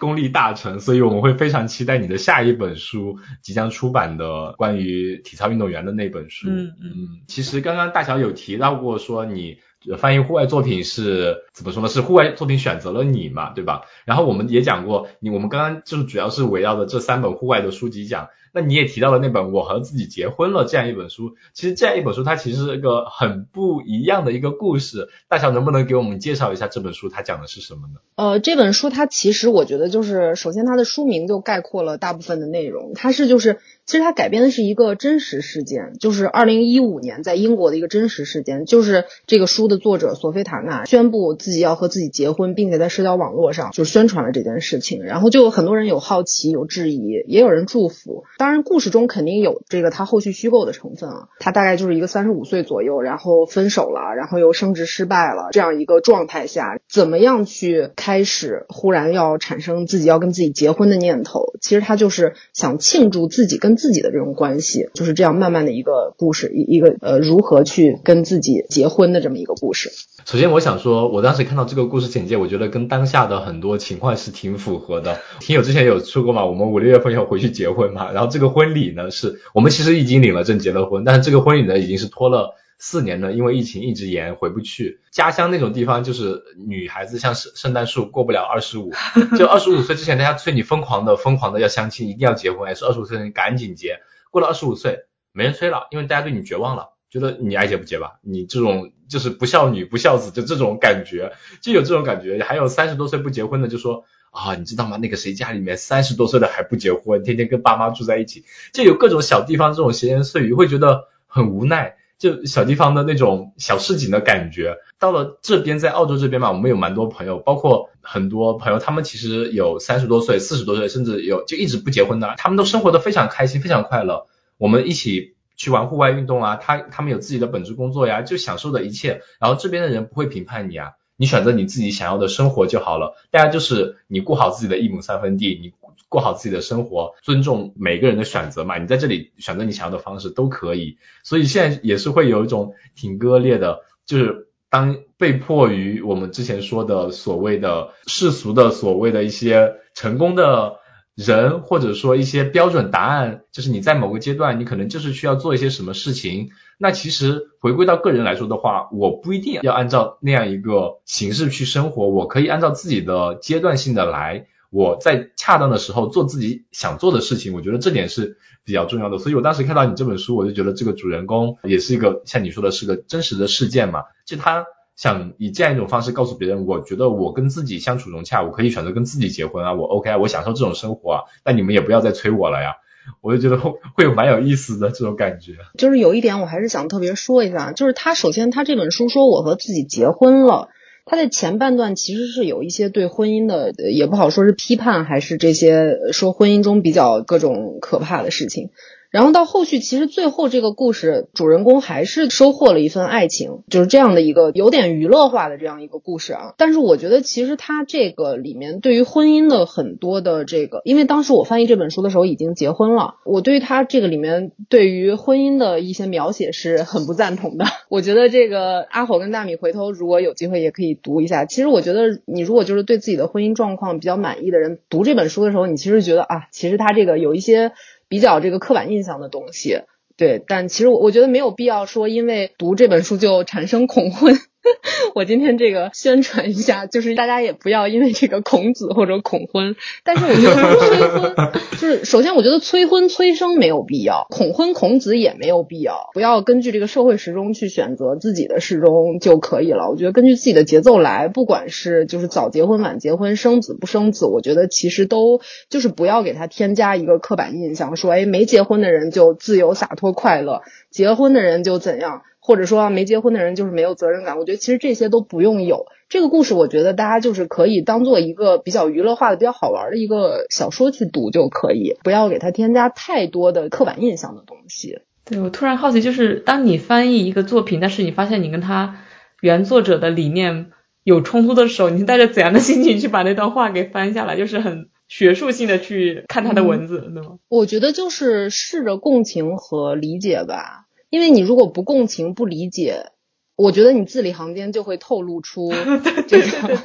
[0.00, 0.80] 功力大成。
[0.80, 6.48] 所以我们会非常期待你的下一本书即将出版的关于体操运动员的那本书。
[6.48, 9.58] 嗯嗯，其实刚刚大乔有提到过说你。
[9.98, 11.88] 翻译户外作品是怎么说呢？
[11.88, 13.86] 是户外作品选择了你嘛，对吧？
[14.04, 18.28] 然后我们也讲过，你我们刚刚就是主要是围绕着这三本户外的书籍讲。
[18.52, 25.10] 那你也提到了那本《我和自己结婚了》这样一本书，其实这样一本书它其实是一个很不一样的一个故事。
[25.28, 28.00] 大乔能不能给我们介绍一下这本书它讲的是什么呢？
[28.14, 48.24] 呃，这本书它其实我觉得就是首先它的书名就概括了大部分的内容，它是就是其实它改编的是一个真实事件，就是二零一五年在英国的一个真实事件，就是这个书的作者索菲塔纳宣布自己要和自己结婚，并且在社交网络上就宣传了这件事情，然后就有很多人有好奇有质疑，也有人祝福。
[48.36, 51.28] 当然，故事中肯定有这个他后续虚构的成分啊。
[51.38, 61.52] 他大概就是一个三十五岁左右，然后分手了，然后又升职失败了这样一个状态下，怎么样去开始忽然要产生自己要跟自己结婚的念头？
[61.60, 69.90] 其实他就是想庆祝自己跟自己的这种关系，就是这样慢慢的一个故事，一一个呃如何去跟自己结婚的这么一个故事。
[70.24, 75.20] 首先，我想说，我当看到这个故事简介，我觉得跟当下的很多情况是挺符合的。
[75.40, 78.12] 听友之前有说过嘛，我们五六月份要回去结婚嘛。
[78.12, 85.00] 然后这个婚礼呢，是我们其实已经领了证结了婚，但是这个婚礼呢已经是拖了四年了，因为疫情一直延，回不去。
[85.10, 88.92] 家乡那种地方就是女孩子像圣圣诞树过不了二十五，
[89.38, 94.00] 就二十五岁之前大家催你疯狂的疯狂的要相亲，一定要结婚，还是二十五岁你赶紧结。
[94.30, 94.98] 过了二十五岁
[95.32, 102.42] 没人催了，因为大家对你绝望了，觉得你爱结不结吧，你这种就是不孝女不孝子，就这种感觉，就有这种感觉。
[102.42, 104.04] 还有三十多岁不结婚的就说。
[104.32, 104.98] 啊，你知道吗？
[104.98, 108.44] 那个谁家里面三十多岁的还不结婚，天天跟爸妈住在一起，
[108.74, 111.96] 就有各种小地方这种闲言碎语，会觉得很无奈。
[112.18, 114.76] 就小地方的那种小市井的感觉。
[114.98, 124.26] 到了这边，在澳洲这边嘛，我们有蛮多朋友，包括很多朋友，他们其实有三十多岁、四十多岁，甚至有就一直不结婚的，他们都生活的非常开心，非常快乐。
[124.58, 129.22] 我们一起去玩户外运动啊，他他们有自己的本职工作呀，就享受的一切。
[129.40, 130.92] 然后这边的人不会评判你啊。
[131.18, 135.72] 你选择你自己想要的生活就好了，大家就是你过好自己的一亩三分地，你
[136.10, 138.76] 过好自己的生活，尊重每个人的选择嘛。
[138.76, 150.80] 你在这里选择你想要的方式都可以，所以现在也是会有一种挺割裂的，就是当被迫于我们之前说的所谓的世俗的所谓的一些成功的。
[151.16, 156.50] 人或者说一些标准答案，就是你在某个阶段，你可能就是需要做一些什么事情。
[156.76, 164.46] 那其实回归到个人来说的话，我不一定要按照那样一个形式去生活，我可以按照自己的阶段性的来。
[164.68, 169.16] 我在恰当的时候做自己想做的事情，我觉得这点是比较重要的。
[169.16, 174.66] 所以我当时看到你这本书，我就觉得这个主人公也是一个像你说的是个真实的事件嘛，就他。
[174.96, 182.76] 想以这样一种方式告诉别人，我觉得我跟自己相处融洽，我可以选择跟自己结婚啊，我 OK，我享受这种生活啊，那你们也不要再催我了呀。
[183.20, 185.52] 我就觉得会会有蛮有意思的这种感觉。
[185.78, 190.70] 就是有一点我还是想特别说一下，就是他首先他这本书说我和自己结婚了。
[191.08, 198.70] 他在前半段其实是有一些对婚姻的，也不好说是批判还是这些说婚姻中比较各种可怕的事情。
[199.16, 206.52] 然后到后续，其实最后这个故事主人公还是收获了一份爱情，就是这样的一个有点娱乐化的这样一个故事啊。
[206.58, 217.64] 但是我觉得其实他这个里面对于婚姻的很多的这个，因为当时我翻译这本书的时候已经结婚了，我对于他这个里面对于婚姻的一些描写是很不赞同的。
[217.88, 221.46] 我觉得这个阿火跟大米回头如果有机会也可以读一下。
[221.46, 227.72] 其实我觉得你如果就是对自己的婚姻状况比较满意的人，读这本书的时候，你其实觉得啊，其实他这个有一些。
[228.08, 229.82] 比较这个刻板印象的东西，
[230.16, 234.34] 对，但其实我我觉得没有必要说，因为读这本书就产生恐婚。
[235.14, 249.88] 我今天这个宣传一下，就是大家也不要因为这个孔子或者恐婚，但是我觉得催婚， 就是首先我觉得催婚催生没有必要，恐婚孔子也没有必要，不要根据这个社会时钟去选择自己的时钟就可以了。
[249.90, 262.22] 我觉得根据自己的节奏来，不管是就是早结婚晚结婚，生子不生子，我觉得其实都就是不要给他添加一个刻板印象，说哎没结婚的人就自由洒脱快乐，结婚的人就怎样。
[262.46, 265.86] 或者说没结婚的人就是没有责任感，我觉得其实这些都不用有。
[266.08, 275.00] 这个故事我觉得大家就是可以当做一个比较娱乐化的、比较好玩的一个小说去读就可以，不要给它添加太多的刻板印象的东西。
[275.24, 278.98] 对我突然好奇，就是当你翻译一个作品，但是你发现你跟他
[279.40, 280.70] 原作者的理念
[281.02, 284.36] 有冲突的时候，你是带着怎样的心情去把那段话给翻下来？
[284.36, 287.38] 就是很学术性的去看他的文字，对吗？
[287.48, 290.85] 我觉得就是试着共情和理解吧。
[291.10, 293.10] 因为你如果不共情、不理解，
[293.56, 295.72] 我觉得你字里行间就会透露出
[296.28, 296.80] 这个，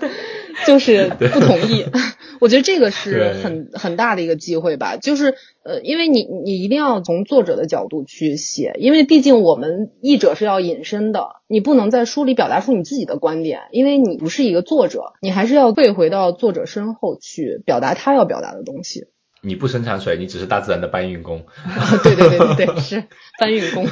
[0.66, 1.86] 就是不同意。
[2.40, 4.98] 我觉得这个是很很大的一个机会吧。
[4.98, 19.06] 就是呃，因为你你一定要从作者的角度去写，因为毕竟我们译者是要隐身的，你不能在书里表达出你自己的观点，因为你不是一个作者，你还是要退回到作者身后去表达他要表达的东西。
[19.42, 21.46] 你不生产水，你只是大自然的搬运工。
[22.04, 23.04] 对对对对对，是
[23.40, 23.86] 搬运工。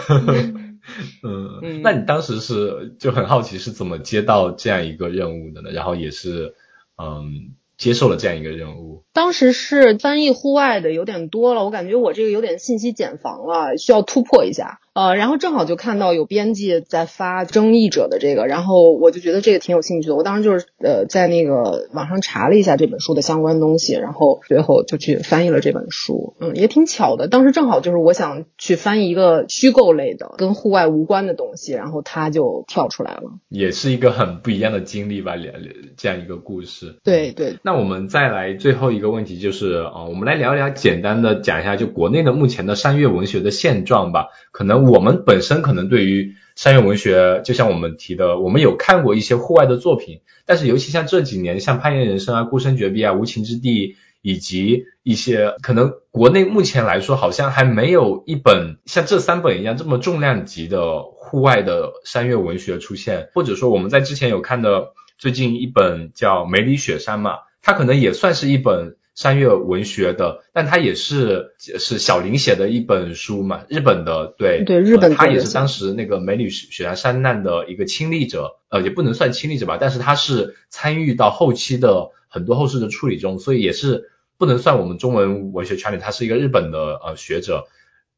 [1.22, 5.70] 嗯，那你当时是就很好奇是怎么接到这样一个任务的呢？
[5.72, 6.56] 然后也是
[6.98, 9.04] 嗯接受了这样一个任务。
[9.14, 14.80] 当时是翻译户外的有点多了，我感觉我这个有点信息茧房了，需要突破一下。
[14.94, 20.16] 呃，然后正好就看到有编辑在发争议者的这个，然后我就觉得这个挺有兴趣的。
[20.16, 26.36] 我当时就是呃在那个网上查了一下这本书的相关东西，然后最后就去翻译了这本书。
[26.40, 33.24] 嗯，也挺巧的，当时正好就是我想去翻译一个虚构类的、跟户外无关的东西，然后它就跳出来了。
[33.50, 35.54] 也是一个很不一样的经历吧，两
[35.98, 36.96] 这样一个故事。
[37.04, 37.58] 对对。
[37.64, 44.28] 那我们再来最后一个问题，就是啊，我们来聊一聊，简单的讲一下就国内的目前的山岳文学的现状吧，
[44.60, 44.84] 可能。
[44.84, 68.98] 我们本身可能对于山岳文学，就像我们提的，我们有看过一些户外的作品，但是尤其像这几年，像攀岩人生啊、孤身绝壁啊、无情之地，以及一些可能国内目前来说好像还没有一本像这三本一样这么重量级的户外的山岳文学出现，或者说我们在之前有看的最近一本叫《梅里雪山》嘛，它可能也算是一本。
[69.20, 87.68] 山岳文学的，但他也是是小林写的一本书嘛，日本的，对对，日本他也是当时那个美女雪山山难的一个亲历者，呃，也不能算亲历者吧，但是他是参与到后期的很多后事的处理中，所以也是不能算我们中文文学圈里，他是一个日本的呃学者。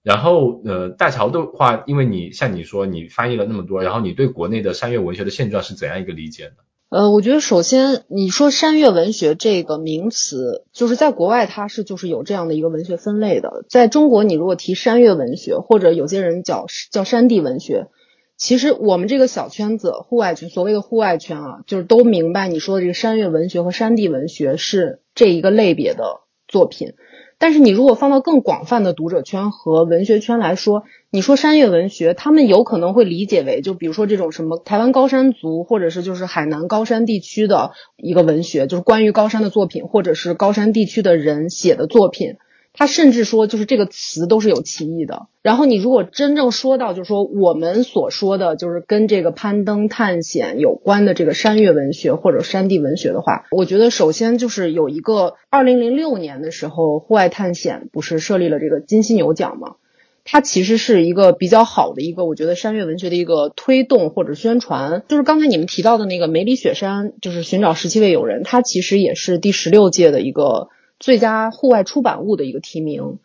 [0.04, 6.54] 然后呃，大乔的话，因为你像你说你翻译了那么多，然后你对国内的山岳文学的现状是怎样一个理解呢？
[6.92, 13.64] 呃，我觉得首先你说山岳文学这个名词，就是在国外它是就是有这样的一个文学分类的。
[13.70, 17.88] 在中国，你如果提山岳文学，或者有些人叫叫山地文学，
[18.36, 26.20] 其实我们这个小圈子户外圈，所谓的户外圈啊，就是都明白你说的这个山岳文学和山地文学是这一个类别的
[26.50, 26.96] 作品。
[27.42, 42.36] 但是你如果放到更广泛的读者圈和文学圈来说，你说山岳文学，他们有可能会理解为，就比如说这种什么台湾高山族，或者是就是海南高山地区的一个文学，就是关于高山的作品，或者是高山地区的人写的作品。
[42.74, 45.28] 他甚至说，就是这个词都是有歧义的。
[45.42, 59.76] 然后你如果真正说到，就是说我们所说的，就是跟这个攀登探险有关的这个山岳文学或者山地文学的话，我觉得首先就是有一个二零零六年的时候，户外探险不是设立了这个金犀牛奖吗？
[60.24, 65.04] 它其实是一个比较好的一个，我觉得山岳文学的一个推动或者宣传。
[65.10, 70.70] 就是刚才你们提到的那个梅里雪山，就是寻找十七位友人，它其实也是第十六届的一个。
[71.02, 73.18] 最佳户外出版物的一个提名，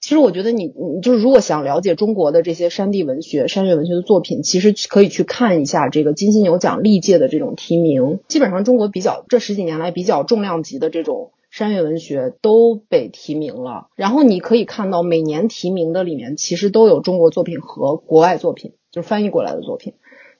[0.00, 8.20] 其实我觉得你你就是如果想了解中国的这些山地文学、山岳文学的作品，其实可以去看一下这个金犀牛奖历届的这种提名。
[8.28, 13.88] 基本上中国比较这十几年来比较重量级的这种山岳文学都被提名了。
[13.96, 19.94] 然后你可以看到每年提名的里面其实都有中国作品和国外作品，就是翻译过来的作品。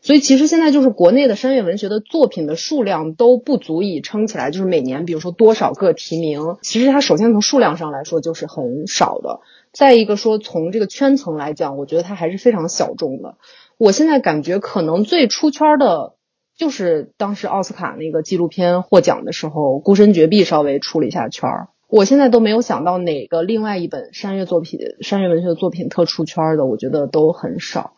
[0.05, 9.41] 所以其实现在就是国内的山岳文学的作品的数量都不足以撑起来，就是每年比如说多少个提名，其实它首先从数量上来说就是很少的。
[9.73, 13.39] 再一个说从这个圈层来讲，我觉得它还是非常小众的。
[13.79, 16.13] 我现在感觉可能最出圈的，
[16.55, 21.69] 就是当时奥斯卡那个纪录片获奖的时候，《孤身绝壁》稍微出了一下圈儿。
[21.89, 27.95] 我现在都没有想到哪个另外一本山岳作品、山岳文学的作品特出圈的，我觉得都很少。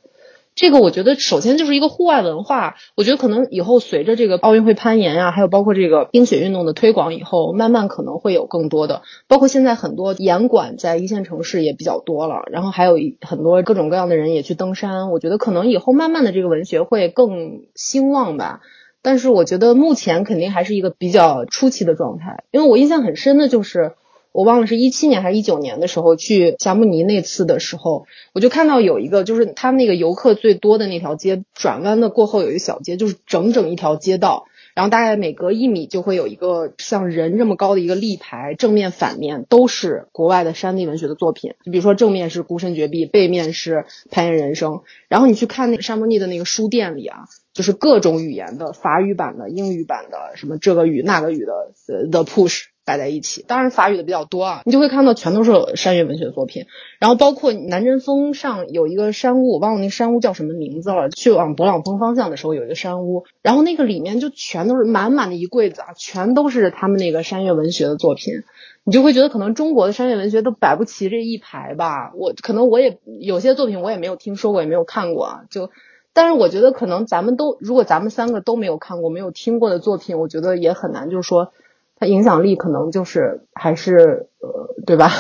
[0.57, 18.63] 这个我觉得首先就是一个户外文化，我觉得可能以后随着这个奥运会攀岩呀，还有包括这个冰雪运动的推广以后，慢慢可能会有更多的，包括现在很多岩馆在一线城市也比较多了，然后还有很多各种各样的人也去登山，我觉得可能以后慢慢的这个文学会更兴旺吧。
[19.03, 23.93] 但是我觉得目前肯定还是一个比较初期的状态，因为我印象很深的就是。
[24.37, 47.21] 我忘了是一七年还是一九年的时候去霞慕尼那次的时候，我就看到有一个，就是他们那个游客最多的那条街，转弯的过后有一个小街，就是整整一条街道，然后大概每隔一米就会有一个像人这么高的一个立牌，正面反面都是国外的山地文学的作品，就比如说正面是孤身绝壁，背面是攀岩人生，然后你去看那个沙慕尼的那个书店里啊，
[47.55, 52.65] 就是各种语言的，法语版的、英语版的，什么这个语那个语的，呃，The Push。
[52.87, 56.67] 摆在一起，当然法语的比较多啊，你就会看到全都是山岳文学作品，
[57.01, 61.11] 然后包括南针峰上有一个山屋，我忘了那山屋叫什么名字了。
[61.11, 68.45] 去往勃朗峰方向的时候有一个山屋，然后那个里面就全都是满满的一柜子啊，全都是他们那个山岳文学的作品，
[68.85, 72.13] 你就会觉得可能中国的山岳文学都摆不齐这一排吧。
[72.15, 75.71] 我可能我也有些作品我也没有听说过，也没有看过啊，就
[76.13, 81.53] 但是我觉得可能咱们都如果咱们三个都没有看过、没有听过的作品，我觉得也很难，就是说。
[81.99, 85.11] 它影响力可能就是还是呃，对吧？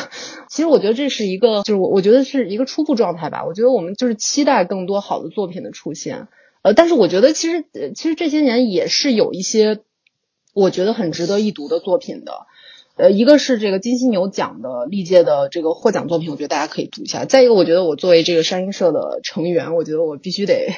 [0.48, 3.44] 其实我觉得这是一个，就是我我觉得是一个初步状态吧。
[3.46, 6.28] 我觉得我们就是期待更多好的作品的出现，
[6.62, 7.64] 呃，但是我觉得其实
[7.94, 9.80] 其实这些年也是有一些
[10.52, 12.46] 我觉得很值得一读的作品的。
[12.96, 17.26] 呃，一个是这个金犀牛奖的历届的这个获奖作品，我觉得大家可以读一下。
[17.26, 20.70] 再一个，我觉得我作为这个山鹰社的成员，我觉得我必须得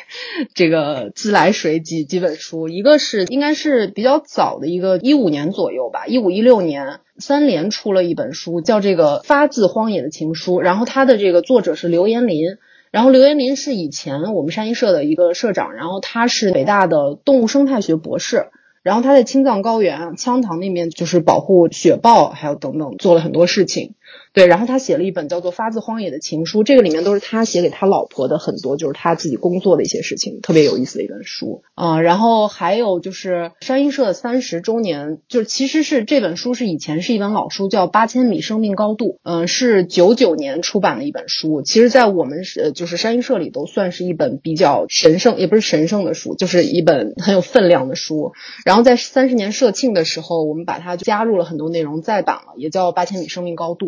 [0.53, 2.69] 这个自来水几几本书。
[2.69, 10.61] 一个是应该是比较早的一个一五年左右吧，一五一六年三联出了一本书，叫这个发自荒野的情书。
[10.61, 12.57] 然后它的这个作者是刘延林，
[12.91, 18.49] 然后刘延林是以前我们山鹰社的一个社长，然后他是北大的动物生态学博士。
[18.89, 23.93] 然后他在青藏高原羌塘那边，就是保护雪豹，还有等等，做了很多事情。
[24.33, 32.01] 对，然后他写了一本叫做《发自荒野的情书》，这个里面都是他写给他老婆的很多，就是他自己工作的一些事情，特别有意思的一本书啊。
[32.01, 41.63] 然后还有就是山鹰社三十周年，就是其实是这本书是以前是一本老书，叫《八千米生命高度》，嗯，是九九年出版的一本书。
[41.63, 48.33] 其实，在我们是就是山鹰社里都算是一本比较神圣，也不是神圣的书，就是一本很有分量的书。
[48.65, 53.87] 然后在三十年社庆的时候，我们把它加入了很多内容，再版了，也叫《八千米生命高度》。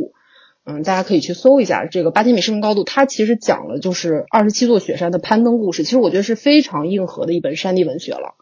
[0.67, 5.85] 嗯，大家可以去搜一下这个八千米生命高度，它其实讲了就是二十七座雪山的攀登故事。
[5.85, 8.35] 其实我觉得是非常硬核的一本山地文学了。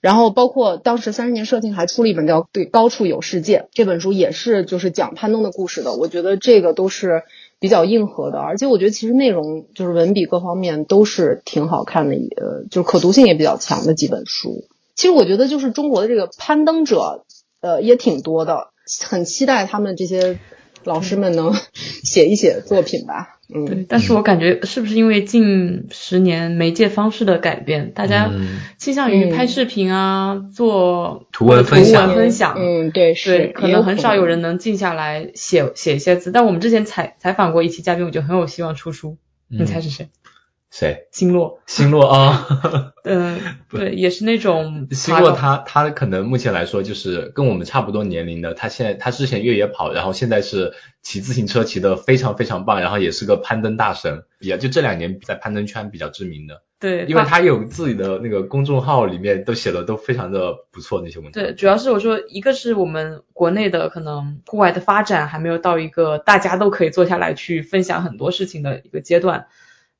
[0.00, 5.94] 然后包括当时三十年社庆还出了一本叫《对高处有世界》这本书，也是就是讲攀登的故事的。
[5.94, 7.24] 我觉得这个都是
[7.58, 14.68] 比较硬核的，而且我觉得其实内容就是文笔各方面都是挺好看的，呃，就是可读性也比较强的几本书。
[14.94, 17.24] 其实我觉得就是中国的这个攀登者，
[17.60, 18.68] 呃，也挺多的，
[19.04, 20.38] 很期待他们这些。
[20.86, 21.52] 老师们能
[22.02, 28.30] 写一写作品吧，嗯，对，但是我感觉是不是因为近十年媒介方式的改变，大家
[28.78, 36.32] 倾向于拍视频啊，做图文分享，分享，嗯，对，是，可能很少有人能静下来写写一些字。
[36.32, 39.18] 但我们之前采采访过一期嘉宾，我觉得很有希望出书，
[39.48, 40.08] 你猜是谁？
[40.70, 41.06] 谁？
[41.10, 42.46] 星洛，星洛啊，
[43.04, 43.40] 嗯，
[43.70, 61.42] 对，也是那种星洛，他他可能目前来说就是跟我们差不多年龄的，他现在他之前越野跑，然后现在是骑自行车骑的非常非常棒，然后也是个攀登大神，也就这两年在攀登圈比较知名的，对，因为他有自己的那个公众号，里面都写的都非常的不错那些文章。
[61.42, 69.46] 对，主要是我说一个是我们国内的可能户外的发展还没有到一个大家都可以坐下来去分享很多事情的一个阶段。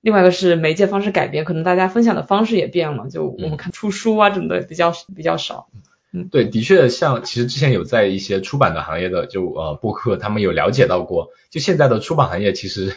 [0.06, 5.66] 另外一个是媒介方式改变，可能大家分享的方式也变了，就我们看出书啊，什么的比较比较少。
[6.12, 12.94] 嗯，对，的确，像其实之前有在一些出版的行业的就呃播客，他们有了解到过，就现在的出版行业其实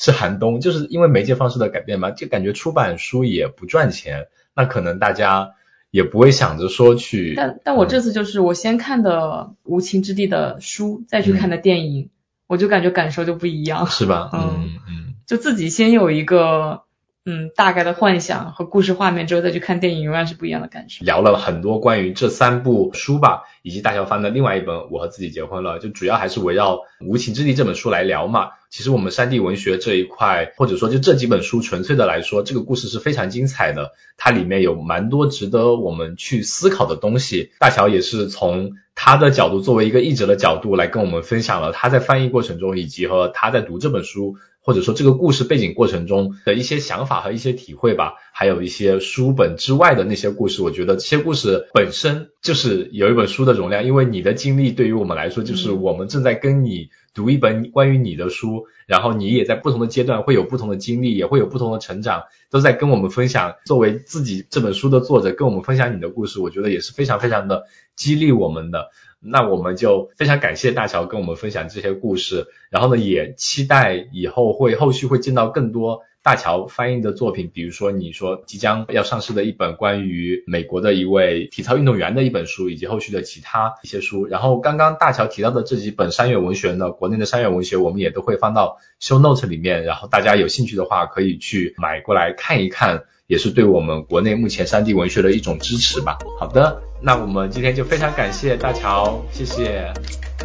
[0.00, 4.26] 是寒冬，就是因为媒介方式的改变嘛，就感觉出版书也不赚钱，
[4.56, 5.52] 那可能大家
[5.92, 7.34] 也不会想着说去。
[7.36, 9.20] 但但我这次就是我先看的
[9.62, 12.10] 《无情之地》的书，再去看的电影，
[12.48, 14.28] 我就感觉感受就不一样，是吧？
[14.32, 16.84] 嗯 嗯嗯，就自己先有一个
[17.26, 21.04] 嗯大概的幻想和故事画面之后再去看电影，永远是不一样的感觉。
[21.04, 26.76] 聊了很多关于这三部书吧，以及大乔翻的另外一本《我和自己结婚了》，就主要还是围绕
[27.06, 28.52] 《无情之地》这本书来聊嘛。
[28.70, 37.52] 其实我们山地文学这一块，或者说就这几本书，纯粹的来说，这个故事是非常精彩的，它里面有蛮多值得我们去思考的东西。
[37.58, 44.36] 大乔也是从他的角度，作为一个译者的角度来跟我们分享了他在翻译过程中，以及和他在读这本书。
[44.68, 63.54] 或者说这个故事背景过程中的一些想法和一些体会吧，还有一些书本之外的那些故事，我觉得这些故事本身就是有一本书的容量，因为你的经历对于我们来说，就是我们正在跟你读一本关于你的书，然后你也在不同的阶段会有不同的经历，也会有不同的成长，都在跟我们分享。
[63.64, 67.64] 作为自己这本书的作者，跟我们分享你的故事，我觉得也是非常非常的
[67.96, 68.90] 激励我们的。
[69.20, 84.26] 那我们就非常感谢大乔跟我们分享这些故事，然后呢，也期待以后会后续会见到更多大乔翻译的作品，比如说你说即将要上市的一本关于美国的一位体操运动员的一本书，以及后续的其他一些书。
[84.26, 93.04] 然后刚刚大乔提到的这几本山岳文学呢，国内的山岳文学我们也都会放到 show note 里面，然后大家有兴趣的话可以去买过来看一看。
[93.28, 96.18] 也是对我们国内目前三 D 文学的一种支持吧。
[96.40, 99.92] 好的，那我们今天就非常感谢大乔，谢谢。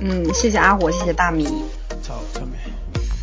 [0.01, 1.47] 嗯，谢谢阿火，谢谢大米。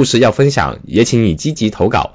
[0.00, 2.12] 故事，要分享，也请你积极投稿。